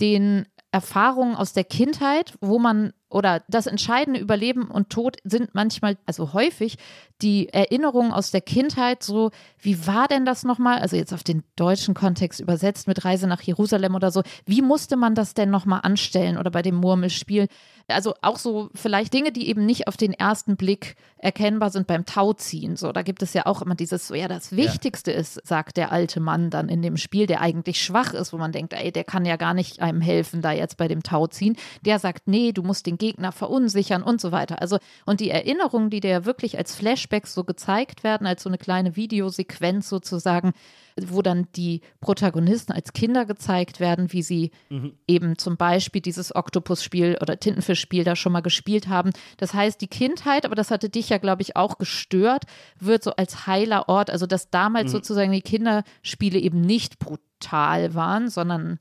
[0.00, 5.54] den Erfahrungen aus der Kindheit, wo man oder das entscheidende über Leben und Tod sind
[5.54, 6.78] manchmal, also häufig,
[7.22, 10.80] die Erinnerungen aus der Kindheit, so, wie war denn das nochmal?
[10.80, 14.22] Also jetzt auf den deutschen Kontext übersetzt mit Reise nach Jerusalem oder so.
[14.46, 17.46] Wie musste man das denn nochmal anstellen oder bei dem Murmelspiel?
[17.86, 22.04] Also auch so vielleicht Dinge, die eben nicht auf den ersten Blick erkennbar sind beim
[22.06, 22.76] Tauziehen.
[22.76, 25.18] So, da gibt es ja auch immer dieses, so ja, das Wichtigste ja.
[25.18, 28.52] ist, sagt der alte Mann dann in dem Spiel, der eigentlich schwach ist, wo man
[28.52, 31.56] denkt, ey, der kann ja gar nicht einem helfen, da jetzt bei dem Tauziehen.
[31.82, 34.62] Der sagt, nee, du musst den Gegner verunsichern und so weiter.
[34.62, 38.48] Also, und die Erinnerungen, die dir ja wirklich als Flashbacks so gezeigt werden, als so
[38.48, 40.54] eine kleine Videosequenz sozusagen,
[40.98, 44.92] wo dann die Protagonisten als Kinder gezeigt werden, wie sie mhm.
[45.06, 49.10] eben zum Beispiel dieses Oktopus-Spiel oder Tintenfisch-Spiel da schon mal gespielt haben.
[49.36, 52.44] Das heißt, die Kindheit, aber das hatte dich ja, glaube ich, auch gestört,
[52.78, 54.96] wird so als heiler Ort, also dass damals mhm.
[54.96, 58.78] sozusagen die Kinderspiele eben nicht brutal waren, sondern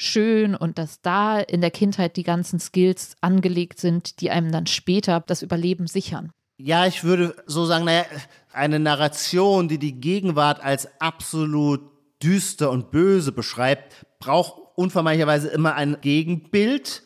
[0.00, 4.66] schön und dass da in der Kindheit die ganzen Skills angelegt sind, die einem dann
[4.66, 6.32] später das Überleben sichern.
[6.56, 8.04] Ja, ich würde so sagen, naja,
[8.52, 11.82] eine Narration, die die Gegenwart als absolut
[12.22, 17.02] düster und böse beschreibt, braucht unvermeidlicherweise immer ein Gegenbild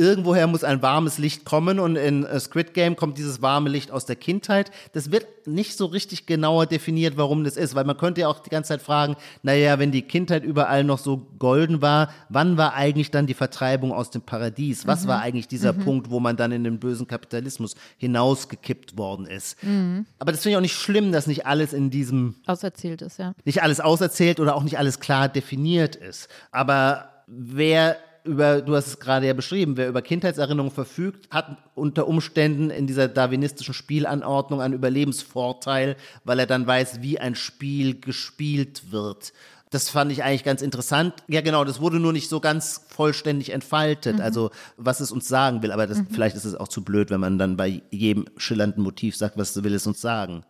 [0.00, 4.06] irgendwoher muss ein warmes Licht kommen und in Squid Game kommt dieses warme Licht aus
[4.06, 4.70] der Kindheit.
[4.94, 8.40] Das wird nicht so richtig genauer definiert, warum das ist, weil man könnte ja auch
[8.40, 12.72] die ganze Zeit fragen, naja, wenn die Kindheit überall noch so golden war, wann war
[12.74, 14.86] eigentlich dann die Vertreibung aus dem Paradies?
[14.86, 15.08] Was mhm.
[15.08, 15.84] war eigentlich dieser mhm.
[15.84, 19.62] Punkt, wo man dann in den bösen Kapitalismus hinausgekippt worden ist?
[19.62, 20.06] Mhm.
[20.18, 23.34] Aber das finde ich auch nicht schlimm, dass nicht alles in diesem auserzählt ist, ja.
[23.44, 26.28] Nicht alles auserzählt oder auch nicht alles klar definiert ist.
[26.52, 32.06] Aber wer über, du hast es gerade ja beschrieben, wer über Kindheitserinnerungen verfügt, hat unter
[32.06, 38.90] Umständen in dieser darwinistischen Spielanordnung einen Überlebensvorteil, weil er dann weiß, wie ein Spiel gespielt
[38.90, 39.32] wird.
[39.70, 41.14] Das fand ich eigentlich ganz interessant.
[41.28, 44.22] Ja, genau, das wurde nur nicht so ganz vollständig entfaltet, mhm.
[44.22, 45.70] also was es uns sagen will.
[45.70, 46.08] Aber das, mhm.
[46.10, 49.62] vielleicht ist es auch zu blöd, wenn man dann bei jedem schillernden Motiv sagt, was
[49.62, 50.44] will es uns sagen.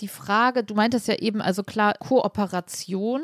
[0.00, 3.22] Die Frage, du meintest ja eben, also klar, Kooperation.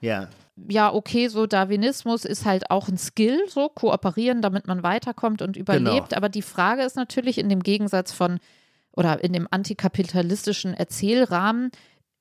[0.00, 0.28] Ja
[0.68, 5.56] ja, okay, so Darwinismus ist halt auch ein Skill, so kooperieren, damit man weiterkommt und
[5.56, 6.08] überlebt.
[6.08, 6.16] Genau.
[6.16, 8.38] Aber die Frage ist natürlich in dem Gegensatz von
[8.92, 11.70] oder in dem antikapitalistischen Erzählrahmen,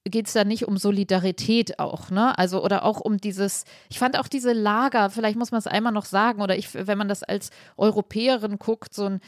[0.04, 2.38] geht es da nicht um Solidarität auch, ne?
[2.38, 5.94] Also oder auch um dieses, ich fand auch diese Lager, vielleicht muss man es einmal
[5.94, 9.22] noch sagen, oder ich, wenn man das als Europäerin guckt, so ein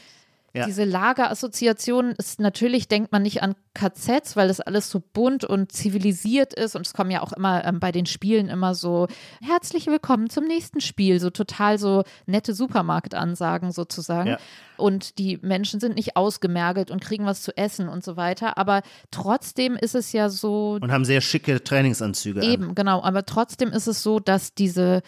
[0.58, 0.66] ja.
[0.66, 5.72] Diese Lagerassoziation ist natürlich, denkt man nicht an KZs, weil das alles so bunt und
[5.72, 6.74] zivilisiert ist.
[6.76, 9.06] Und es kommen ja auch immer ähm, bei den Spielen immer so
[9.40, 14.30] herzlich willkommen zum nächsten Spiel, so total so nette Supermarktansagen sozusagen.
[14.30, 14.38] Ja.
[14.76, 18.58] Und die Menschen sind nicht ausgemergelt und kriegen was zu essen und so weiter.
[18.58, 20.78] Aber trotzdem ist es ja so.
[20.80, 22.42] Und haben sehr schicke Trainingsanzüge.
[22.42, 22.74] Eben, an.
[22.74, 23.02] genau.
[23.02, 25.02] Aber trotzdem ist es so, dass diese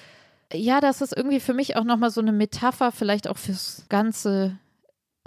[0.52, 4.58] ja, das ist irgendwie für mich auch nochmal so eine Metapher, vielleicht auch fürs ganze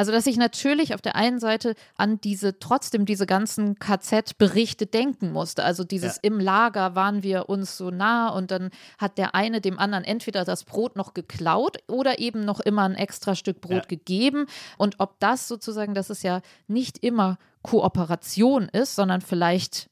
[0.04, 5.32] also, dass ich natürlich auf der einen Seite an diese, trotzdem diese ganzen KZ-Berichte denken
[5.32, 5.64] musste.
[5.64, 6.24] Also dieses ja.
[6.24, 10.44] im Lager waren wir uns so nah und dann hat der eine dem anderen entweder
[10.44, 13.86] das Brot noch geklaut oder eben noch immer ein extra Stück Brot ja.
[13.88, 14.48] gegeben.
[14.78, 19.90] Und ob das sozusagen, dass es ja nicht immer Kooperation ist, sondern vielleicht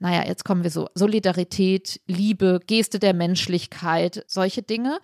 [0.00, 5.00] naja, jetzt kommen wir so, Solidarität, Liebe, Geste der Menschlichkeit, solche Dinge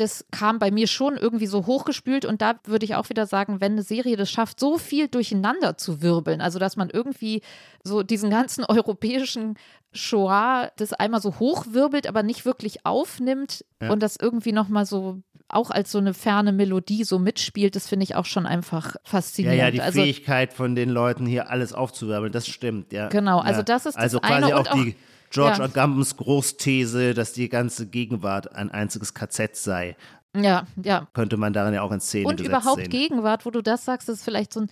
[0.00, 3.60] das kam bei mir schon irgendwie so hochgespült und da würde ich auch wieder sagen,
[3.60, 7.42] wenn eine Serie das schafft, so viel durcheinander zu wirbeln, also dass man irgendwie
[7.84, 9.56] so diesen ganzen europäischen
[9.92, 13.90] Shoah das einmal so hochwirbelt, aber nicht wirklich aufnimmt ja.
[13.90, 18.04] und das irgendwie nochmal so auch als so eine ferne Melodie so mitspielt, das finde
[18.04, 19.58] ich auch schon einfach faszinierend.
[19.58, 23.08] Ja, ja, die also, Fähigkeit von den Leuten hier alles aufzuwirbeln, das stimmt, ja.
[23.08, 24.56] Genau, also das ist also das quasi eine.
[24.56, 24.94] auch, auch die
[25.30, 25.64] George ja.
[25.64, 29.96] Agambens Großthese, dass die ganze Gegenwart ein einziges KZ sei.
[30.36, 31.08] Ja, ja.
[31.12, 32.90] Könnte man darin ja auch in Szene Und überhaupt sehen.
[32.90, 34.70] Gegenwart, wo du das sagst, ist vielleicht so ein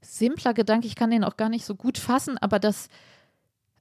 [0.00, 2.88] simpler Gedanke, ich kann den auch gar nicht so gut fassen, aber das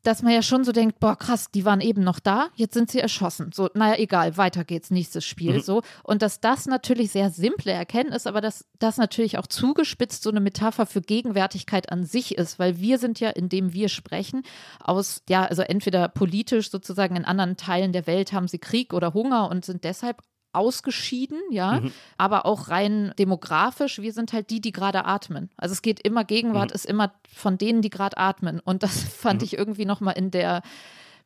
[0.03, 2.91] dass man ja schon so denkt, boah, krass, die waren eben noch da, jetzt sind
[2.91, 3.51] sie erschossen.
[3.53, 5.55] So, naja, egal, weiter geht's, nächstes Spiel.
[5.55, 5.61] Mhm.
[5.61, 5.81] So.
[6.03, 10.41] Und dass das natürlich sehr simple Erkenntnis, aber dass das natürlich auch zugespitzt so eine
[10.41, 14.43] Metapher für Gegenwärtigkeit an sich ist, weil wir sind ja, indem wir sprechen,
[14.79, 19.13] aus, ja, also entweder politisch sozusagen in anderen Teilen der Welt haben sie Krieg oder
[19.13, 20.21] Hunger und sind deshalb
[20.53, 21.91] ausgeschieden, ja, mhm.
[22.17, 25.49] aber auch rein demografisch, wir sind halt die, die gerade atmen.
[25.57, 26.75] Also es geht immer, Gegenwart mhm.
[26.75, 28.59] ist immer von denen, die gerade atmen.
[28.59, 29.45] Und das fand mhm.
[29.45, 30.61] ich irgendwie nochmal in der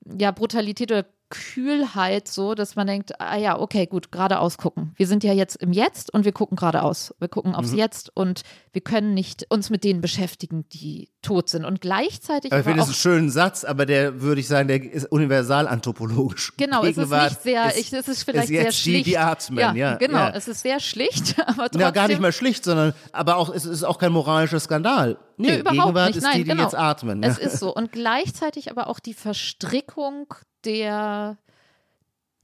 [0.06, 4.94] ja, Brutalität oder Kühlheit so, dass man denkt, ah ja, okay, gut, geradeaus gucken.
[4.96, 7.14] Wir sind ja jetzt im Jetzt und wir gucken geradeaus.
[7.20, 7.80] Wir gucken aufs mhm.
[7.80, 11.66] Jetzt und wir können nicht uns mit denen beschäftigen, die tot sind.
[11.66, 12.52] Und gleichzeitig.
[12.52, 15.68] Aber ich finde das einen schönen Satz, aber der würde ich sagen, der ist universal
[15.68, 16.54] anthropologisch.
[16.58, 19.06] Genau, es ist nicht sehr, ist, ich, es ist vielleicht ist sehr schlicht.
[19.06, 20.30] Die, die atmen, ja, ja genau, ja.
[20.34, 21.82] es ist sehr schlicht, aber trotzdem.
[21.82, 25.18] Ja, gar nicht mal schlicht, sondern, aber auch, es ist auch kein moralischer Skandal.
[25.38, 26.18] Nee, nee überhaupt Gegenwart nicht.
[26.18, 26.64] ist Nein, die, die genau.
[26.64, 27.24] jetzt atmen.
[27.24, 27.74] Es ist so.
[27.74, 30.34] Und gleichzeitig aber auch die Verstrickung
[30.68, 31.38] der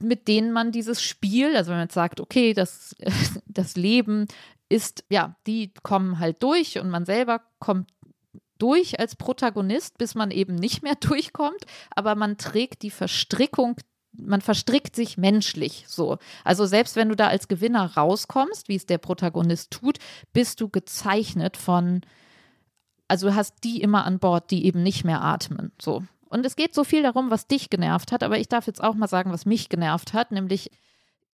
[0.00, 2.94] mit denen man dieses Spiel, also wenn man jetzt sagt, okay, das,
[3.46, 4.26] das Leben
[4.68, 7.88] ist, ja, die kommen halt durch und man selber kommt
[8.58, 13.76] durch als Protagonist, bis man eben nicht mehr durchkommt, aber man trägt die Verstrickung
[14.16, 16.18] man verstrickt sich menschlich so.
[16.44, 19.98] Also selbst wenn du da als Gewinner rauskommst, wie es der Protagonist tut,
[20.32, 22.02] bist du gezeichnet von,
[23.08, 25.72] also hast die immer an Bord, die eben nicht mehr atmen.
[25.82, 26.04] So.
[26.34, 28.94] Und es geht so viel darum, was dich genervt hat, aber ich darf jetzt auch
[28.94, 30.68] mal sagen, was mich genervt hat, nämlich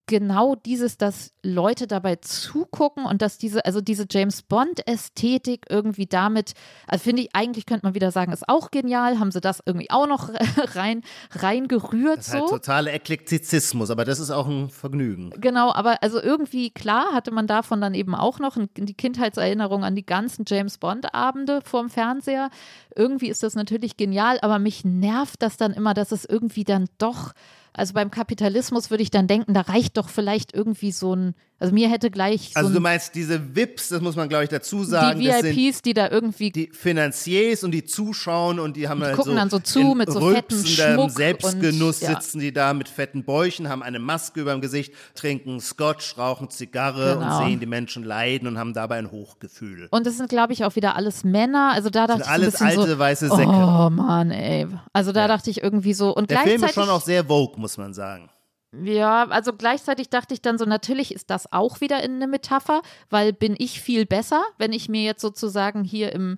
[0.07, 6.53] genau dieses, dass Leute dabei zugucken und dass diese, also diese James Bond-Ästhetik irgendwie damit,
[6.87, 9.89] also finde ich, eigentlich könnte man wieder sagen, ist auch genial, haben sie das irgendwie
[9.89, 10.29] auch noch
[10.75, 12.17] rein, reingerührt.
[12.17, 12.39] Das ist so.
[12.39, 15.31] halt totaler Eklektizismus, aber das ist auch ein Vergnügen.
[15.37, 19.95] Genau, aber also irgendwie, klar, hatte man davon dann eben auch noch die Kindheitserinnerung an
[19.95, 22.49] die ganzen James Bond-Abende vorm Fernseher.
[22.95, 26.87] Irgendwie ist das natürlich genial, aber mich nervt das dann immer, dass es irgendwie dann
[26.97, 27.33] doch
[27.73, 31.73] also beim Kapitalismus würde ich dann denken, da reicht doch vielleicht irgendwie so ein, also
[31.73, 34.83] mir hätte gleich so Also du meinst diese VIPs, das muss man glaube ich dazu
[34.83, 39.05] sagen, die VIPs, die da irgendwie die Financiers und die zuschauen und die haben die
[39.05, 42.19] halt gucken so dann so zu mit so fetten Schmuck Selbstgenuss und, ja.
[42.19, 46.49] sitzen die da mit fetten Bäuchen, haben eine Maske über dem Gesicht, trinken Scotch, rauchen
[46.49, 47.39] Zigarre genau.
[47.39, 49.87] und sehen die Menschen leiden und haben dabei ein Hochgefühl.
[49.91, 52.87] Und das sind glaube ich auch wieder alles Männer, also da dachte ich alles alte
[52.87, 53.47] so, weiße Säcke.
[53.47, 54.67] Oh Mann, ey.
[54.91, 55.27] Also da ja.
[55.29, 57.93] dachte ich irgendwie so und Der gleichzeitig Film ist schon auch sehr vogue, muss man
[57.93, 58.29] sagen.
[58.73, 62.81] Ja, also gleichzeitig dachte ich dann so, natürlich ist das auch wieder in eine Metapher,
[63.09, 66.37] weil bin ich viel besser, wenn ich mir jetzt sozusagen hier im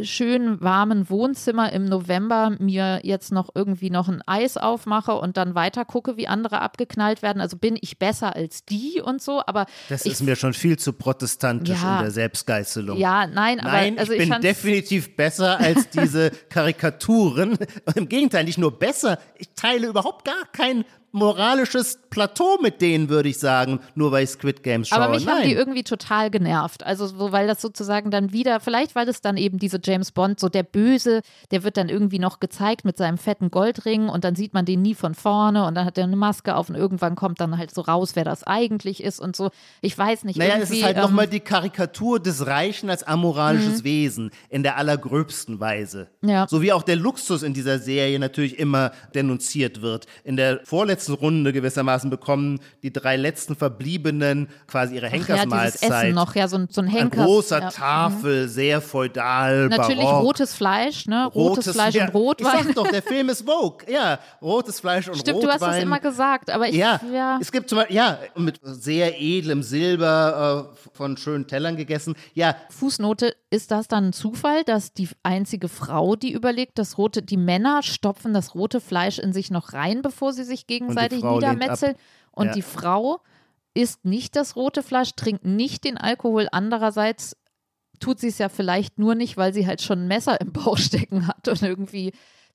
[0.00, 5.54] schönen warmen Wohnzimmer im November mir jetzt noch irgendwie noch ein Eis aufmache und dann
[5.54, 7.40] weiter gucke, wie andere abgeknallt werden.
[7.40, 10.78] Also bin ich besser als die und so, aber das ich, ist mir schon viel
[10.78, 12.98] zu protestantisch ja, in der Selbstgeißelung.
[12.98, 17.58] Ja, nein, aber nein, also ich bin definitiv besser als diese Karikaturen.
[17.94, 23.28] Im Gegenteil, nicht nur besser, ich teile überhaupt gar kein moralisches Plateau mit denen, würde
[23.28, 25.00] ich sagen, nur weil ich Squid Games schaue.
[25.00, 25.36] Aber mich Nein.
[25.36, 26.84] haben die irgendwie total genervt.
[26.84, 30.40] Also so, weil das sozusagen dann wieder, vielleicht weil es dann eben diese James Bond,
[30.40, 34.34] so der Böse, der wird dann irgendwie noch gezeigt mit seinem fetten Goldring und dann
[34.34, 37.14] sieht man den nie von vorne und dann hat er eine Maske auf und irgendwann
[37.14, 39.50] kommt dann halt so raus, wer das eigentlich ist und so.
[39.80, 40.38] Ich weiß nicht.
[40.38, 44.76] Naja, es ist halt ähm, nochmal die Karikatur des Reichen als amoralisches Wesen in der
[44.76, 46.08] allergröbsten Weise.
[46.22, 46.46] Ja.
[46.48, 50.06] So wie auch der Luxus in dieser Serie natürlich immer denunziert wird.
[50.24, 55.90] In der vorletzten Runde gewissermaßen bekommen die drei letzten Verbliebenen quasi ihre ja, Henkersmahlzeit.
[56.04, 57.24] Essen noch, ja, so, ein- so ein An Henkers.
[57.26, 57.70] großer ja.
[57.70, 60.24] Tafel, sehr feudal, Natürlich barock.
[60.24, 61.26] rotes Fleisch, ne?
[61.34, 62.58] Rotes, Fleisch ja, und Rotwein.
[62.60, 63.78] Ich sag doch, der Film ist Vogue.
[63.92, 65.58] Ja, rotes Fleisch und Stimmt, Rotwein.
[65.58, 67.38] du hast es immer gesagt, aber ich, Ja, ja.
[67.40, 72.14] es gibt zum Beispiel, ja, mit sehr edlem Silber äh, von schönen Tellern gegessen.
[72.34, 77.22] Ja, Fußnote, ist das dann ein Zufall, dass die einzige Frau, die überlegt, das rote,
[77.22, 81.12] die Männer stopfen das rote Fleisch in sich noch rein, bevor sie sich gegenseitig Lehnt
[81.34, 81.94] niedermetzeln
[82.32, 82.52] und Ja.
[82.52, 83.20] die Frau
[83.74, 87.36] isst nicht das rote Fleisch, trinkt nicht den Alkohol, andererseits
[88.00, 90.76] tut sie es ja vielleicht nur nicht, weil sie halt schon ein Messer im Bauch
[90.78, 92.12] stecken hat und irgendwie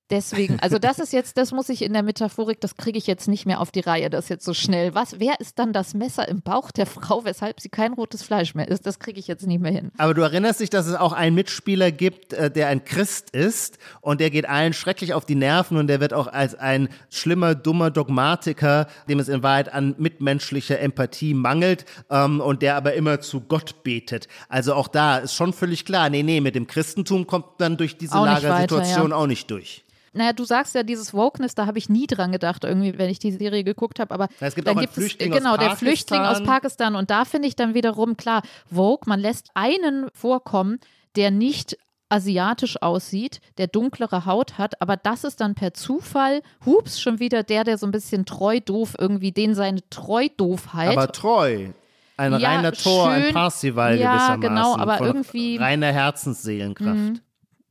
[0.09, 3.27] deswegen, also das ist jetzt, das muss ich in der Metaphorik, das kriege ich jetzt
[3.27, 4.95] nicht mehr auf die Reihe, das jetzt so schnell.
[4.95, 8.55] Was, wer ist dann das Messer im Bauch der Frau, weshalb sie kein rotes Fleisch
[8.55, 8.85] mehr isst?
[8.85, 9.91] Das kriege ich jetzt nicht mehr hin.
[9.97, 13.77] aber du erinnerst dich, dass es auch einen Mitspieler gibt, äh, der ein Christ ist
[14.01, 17.55] und der geht allen schrecklich auf die Nerven und der wird auch als ein schlimmer,
[17.55, 23.19] dummer Dogmatiker, dem es in Wahrheit an mitmenschlicher Empathie mangelt ähm, und der aber immer
[23.19, 24.27] zu Gott betet.
[24.49, 27.97] Also auch da ist schon völlig klar, nee, nee, mit dem Christentum kommt dann durch
[27.97, 29.83] diese Lagersituation weiter, auch nicht durch.
[30.13, 33.19] Naja, du sagst ja, dieses Wokeness, da habe ich nie dran gedacht, irgendwie, wenn ich
[33.19, 34.13] die Serie geguckt habe.
[34.13, 36.95] Aber es gibt dann auch gibt Flüchtling es, aus genau, der Flüchtling aus Pakistan.
[36.95, 38.41] Und da finde ich dann wiederum klar,
[38.73, 40.79] Vogue, man lässt einen vorkommen,
[41.15, 41.77] der nicht
[42.09, 47.43] asiatisch aussieht, der dunklere Haut hat, aber das ist dann per Zufall, hups, schon wieder
[47.43, 50.91] der, der so ein bisschen treu doof irgendwie, den seine Treu-Doofheit.
[50.97, 51.67] Aber treu.
[52.15, 53.33] Ein Ja, reiner Tor, ein schön.
[53.33, 54.41] Parsival Ja, gewissermaßen.
[54.41, 55.63] genau, aber irgendwie- Mhm.
[55.63, 57.21] Reiner Herzensseelenkraft.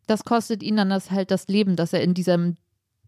[0.07, 2.57] Das kostet ihn dann das halt das Leben, dass er in diesem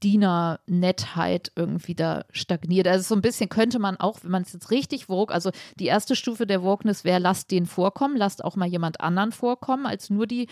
[0.02, 2.86] Diener-Nettheit irgendwie da stagniert.
[2.86, 5.86] Also so ein bisschen könnte man auch, wenn man es jetzt richtig Vogue, also die
[5.86, 10.10] erste Stufe der Wokeness wäre, lasst den vorkommen, lasst auch mal jemand anderen vorkommen, als
[10.10, 10.48] nur die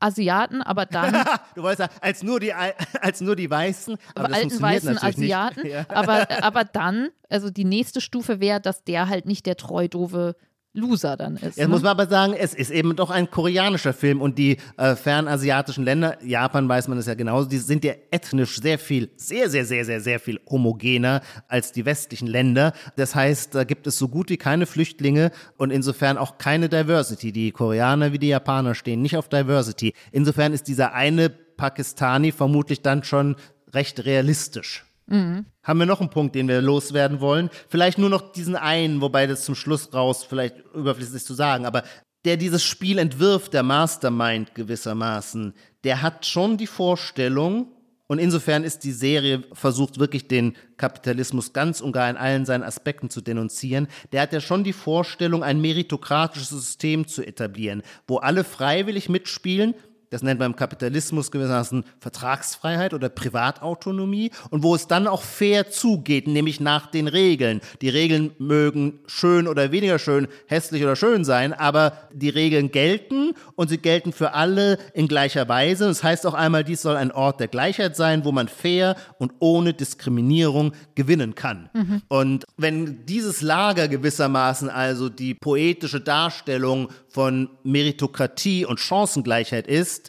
[0.00, 1.12] Asiaten, aber dann
[1.54, 3.96] Du wolltest sagen, als nur die, Al- als nur die Weißen.
[4.16, 5.66] Aber das alten weißen Asiaten.
[5.66, 5.84] Ja.
[5.88, 10.34] Aber, aber dann, also die nächste Stufe wäre, dass der halt nicht der treu doofe
[10.74, 11.42] Loser dann ist.
[11.42, 11.68] Jetzt ne?
[11.68, 15.84] muss man aber sagen, es ist eben doch ein koreanischer Film und die äh, fernasiatischen
[15.84, 19.66] Länder, Japan weiß man es ja genauso, die sind ja ethnisch sehr viel, sehr, sehr,
[19.66, 22.72] sehr, sehr, sehr viel homogener als die westlichen Länder.
[22.96, 27.32] Das heißt, da gibt es so gut wie keine Flüchtlinge und insofern auch keine Diversity.
[27.32, 29.92] Die Koreaner wie die Japaner stehen nicht auf Diversity.
[30.10, 33.36] Insofern ist dieser eine Pakistani vermutlich dann schon
[33.74, 34.86] recht realistisch.
[35.08, 37.50] Haben wir noch einen Punkt, den wir loswerden wollen?
[37.68, 41.82] Vielleicht nur noch diesen einen, wobei das zum Schluss raus vielleicht überflüssig zu sagen, aber
[42.24, 47.68] der dieses Spiel entwirft, der Mastermind gewissermaßen, der hat schon die Vorstellung,
[48.06, 52.62] und insofern ist die Serie versucht wirklich den Kapitalismus ganz und gar in allen seinen
[52.62, 53.88] Aspekten zu denunzieren.
[54.12, 59.74] Der hat ja schon die Vorstellung, ein meritokratisches System zu etablieren, wo alle freiwillig mitspielen,
[60.12, 65.70] das nennt man im Kapitalismus gewissermaßen Vertragsfreiheit oder Privatautonomie und wo es dann auch fair
[65.70, 67.62] zugeht, nämlich nach den Regeln.
[67.80, 73.32] Die Regeln mögen schön oder weniger schön, hässlich oder schön sein, aber die Regeln gelten
[73.54, 75.86] und sie gelten für alle in gleicher Weise.
[75.86, 79.32] Das heißt auch einmal, dies soll ein Ort der Gleichheit sein, wo man fair und
[79.38, 81.70] ohne Diskriminierung gewinnen kann.
[82.08, 90.01] Und wenn dieses Lager gewissermaßen also die poetische Darstellung von Meritokratie und Chancengleichheit ist,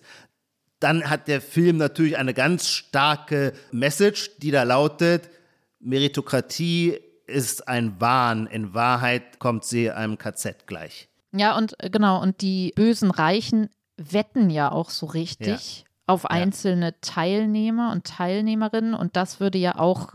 [0.80, 5.30] dann hat der Film natürlich eine ganz starke Message, die da lautet,
[5.80, 8.48] Meritokratie ist ein Wahn.
[8.48, 11.08] In Wahrheit kommt sie einem KZ gleich.
[11.32, 17.00] Ja, und äh, genau, und die bösen Reichen wetten ja auch so richtig auf einzelne
[17.00, 20.14] Teilnehmer und Teilnehmerinnen und das würde ja auch,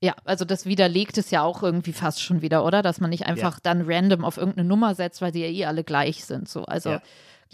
[0.00, 2.82] ja, also das widerlegt es ja auch irgendwie fast schon wieder, oder?
[2.82, 5.82] Dass man nicht einfach dann random auf irgendeine Nummer setzt, weil die ja eh alle
[5.84, 6.48] gleich sind.
[6.48, 6.90] So, also.
[6.90, 7.02] Ja.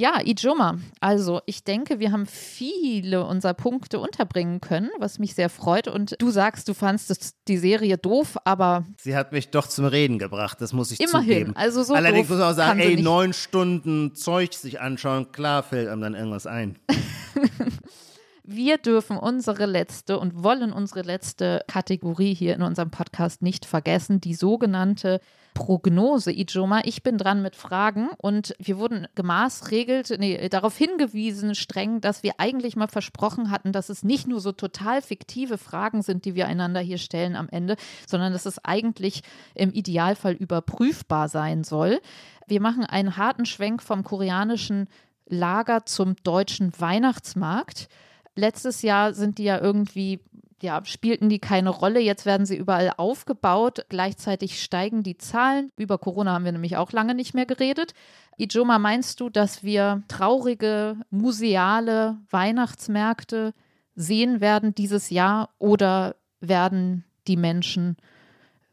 [0.03, 0.81] Ja, Ijoma.
[0.99, 5.87] Also ich denke, wir haben viele unserer Punkte unterbringen können, was mich sehr freut.
[5.87, 9.85] Und du sagst, du fandst das, die Serie doof, aber Sie hat mich doch zum
[9.85, 11.53] Reden gebracht, das muss ich Immerhin, zugeben.
[11.57, 15.63] also so Allerdings doof muss man auch sagen, ey, neun Stunden Zeug sich anschauen, klar
[15.63, 16.81] fällt einem dann irgendwas ein.
[18.43, 24.21] wir dürfen unsere letzte und wollen unsere letzte Kategorie hier in unserem Podcast nicht vergessen,
[24.21, 25.21] die sogenannte
[25.55, 26.81] Prognose, Ijoma.
[26.85, 32.35] Ich bin dran mit Fragen und wir wurden gemaßregelt, nee, darauf hingewiesen, streng, dass wir
[32.39, 36.47] eigentlich mal versprochen hatten, dass es nicht nur so total fiktive Fragen sind, die wir
[36.47, 37.77] einander hier stellen am Ende,
[38.07, 39.23] sondern dass es eigentlich
[39.55, 42.01] im Idealfall überprüfbar sein soll.
[42.47, 44.89] Wir machen einen harten Schwenk vom koreanischen
[45.27, 47.89] Lager zum deutschen Weihnachtsmarkt.
[48.35, 50.21] Letztes Jahr sind die ja irgendwie
[50.63, 52.01] ja, spielten die keine Rolle.
[52.01, 53.85] Jetzt werden sie überall aufgebaut.
[53.89, 55.71] Gleichzeitig steigen die Zahlen.
[55.77, 57.95] Über Corona haben wir nämlich auch lange nicht mehr geredet.
[58.39, 63.53] Ijoma, meinst du, dass wir traurige, museale Weihnachtsmärkte
[63.95, 67.97] sehen werden dieses Jahr oder werden die Menschen,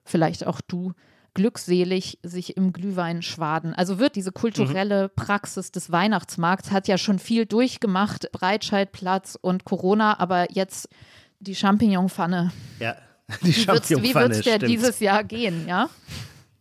[0.04, 0.94] vielleicht auch du,
[1.34, 3.74] glückselig sich im Glühwein schwaden.
[3.74, 5.12] Also wird diese kulturelle mhm.
[5.16, 10.90] Praxis des Weihnachtsmarkts, hat ja schon viel durchgemacht, Breitscheidplatz und Corona, aber jetzt
[11.40, 12.52] die Champignonpfanne.
[12.80, 12.96] Ja,
[13.42, 14.04] die Champignonpfanne.
[14.04, 15.90] Wie wird es dir dieses Jahr gehen, ja?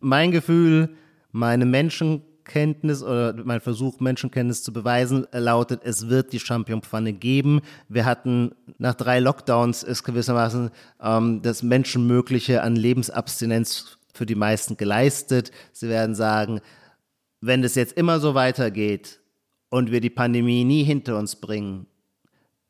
[0.00, 0.96] Mein Gefühl,
[1.32, 7.60] meine Menschenkenntnis oder mein Versuch, Menschenkenntnis zu beweisen, lautet, es wird die Champignonpfanne geben.
[7.88, 10.70] Wir hatten nach drei Lockdowns ist gewissermaßen
[11.02, 15.50] ähm, das Menschenmögliche an Lebensabstinenz für die meisten geleistet.
[15.72, 16.60] Sie werden sagen,
[17.40, 19.20] wenn es jetzt immer so weitergeht
[19.68, 21.86] und wir die Pandemie nie hinter uns bringen,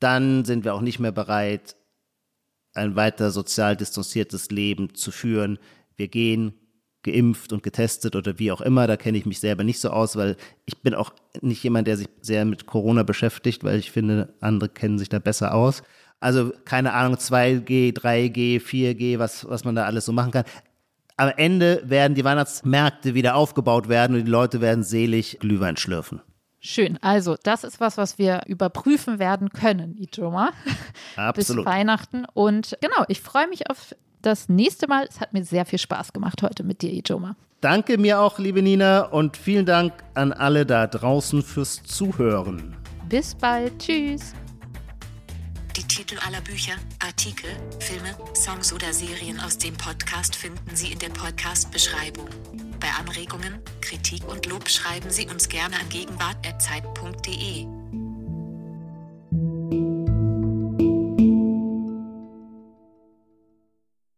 [0.00, 1.76] dann sind wir auch nicht mehr bereit,
[2.78, 5.58] ein weiter sozial distanziertes Leben zu führen.
[5.96, 6.54] Wir gehen
[7.02, 10.16] geimpft und getestet oder wie auch immer, da kenne ich mich selber nicht so aus,
[10.16, 14.34] weil ich bin auch nicht jemand, der sich sehr mit Corona beschäftigt, weil ich finde,
[14.40, 15.82] andere kennen sich da besser aus.
[16.20, 20.44] Also keine Ahnung, 2G, 3G, 4G, was, was man da alles so machen kann.
[21.16, 26.20] Am Ende werden die Weihnachtsmärkte wieder aufgebaut werden und die Leute werden selig Glühwein schlürfen.
[26.60, 26.98] Schön.
[27.02, 30.50] Also, das ist was, was wir überprüfen werden können, Ijoma.
[31.16, 31.64] Absolut.
[31.64, 32.24] Bis Weihnachten.
[32.34, 35.06] Und genau, ich freue mich auf das nächste Mal.
[35.08, 37.36] Es hat mir sehr viel Spaß gemacht heute mit dir, Ijoma.
[37.60, 42.76] Danke mir auch, liebe Nina, und vielen Dank an alle da draußen fürs Zuhören.
[43.08, 43.78] Bis bald.
[43.78, 44.34] Tschüss.
[45.76, 50.98] Die Titel aller Bücher, Artikel, Filme, Songs oder Serien aus dem Podcast finden Sie in
[50.98, 52.28] der Podcast-Beschreibung.
[52.80, 57.77] Bei Anregungen, Kritik und Lob schreiben Sie uns gerne an gegenwart.zeit.de.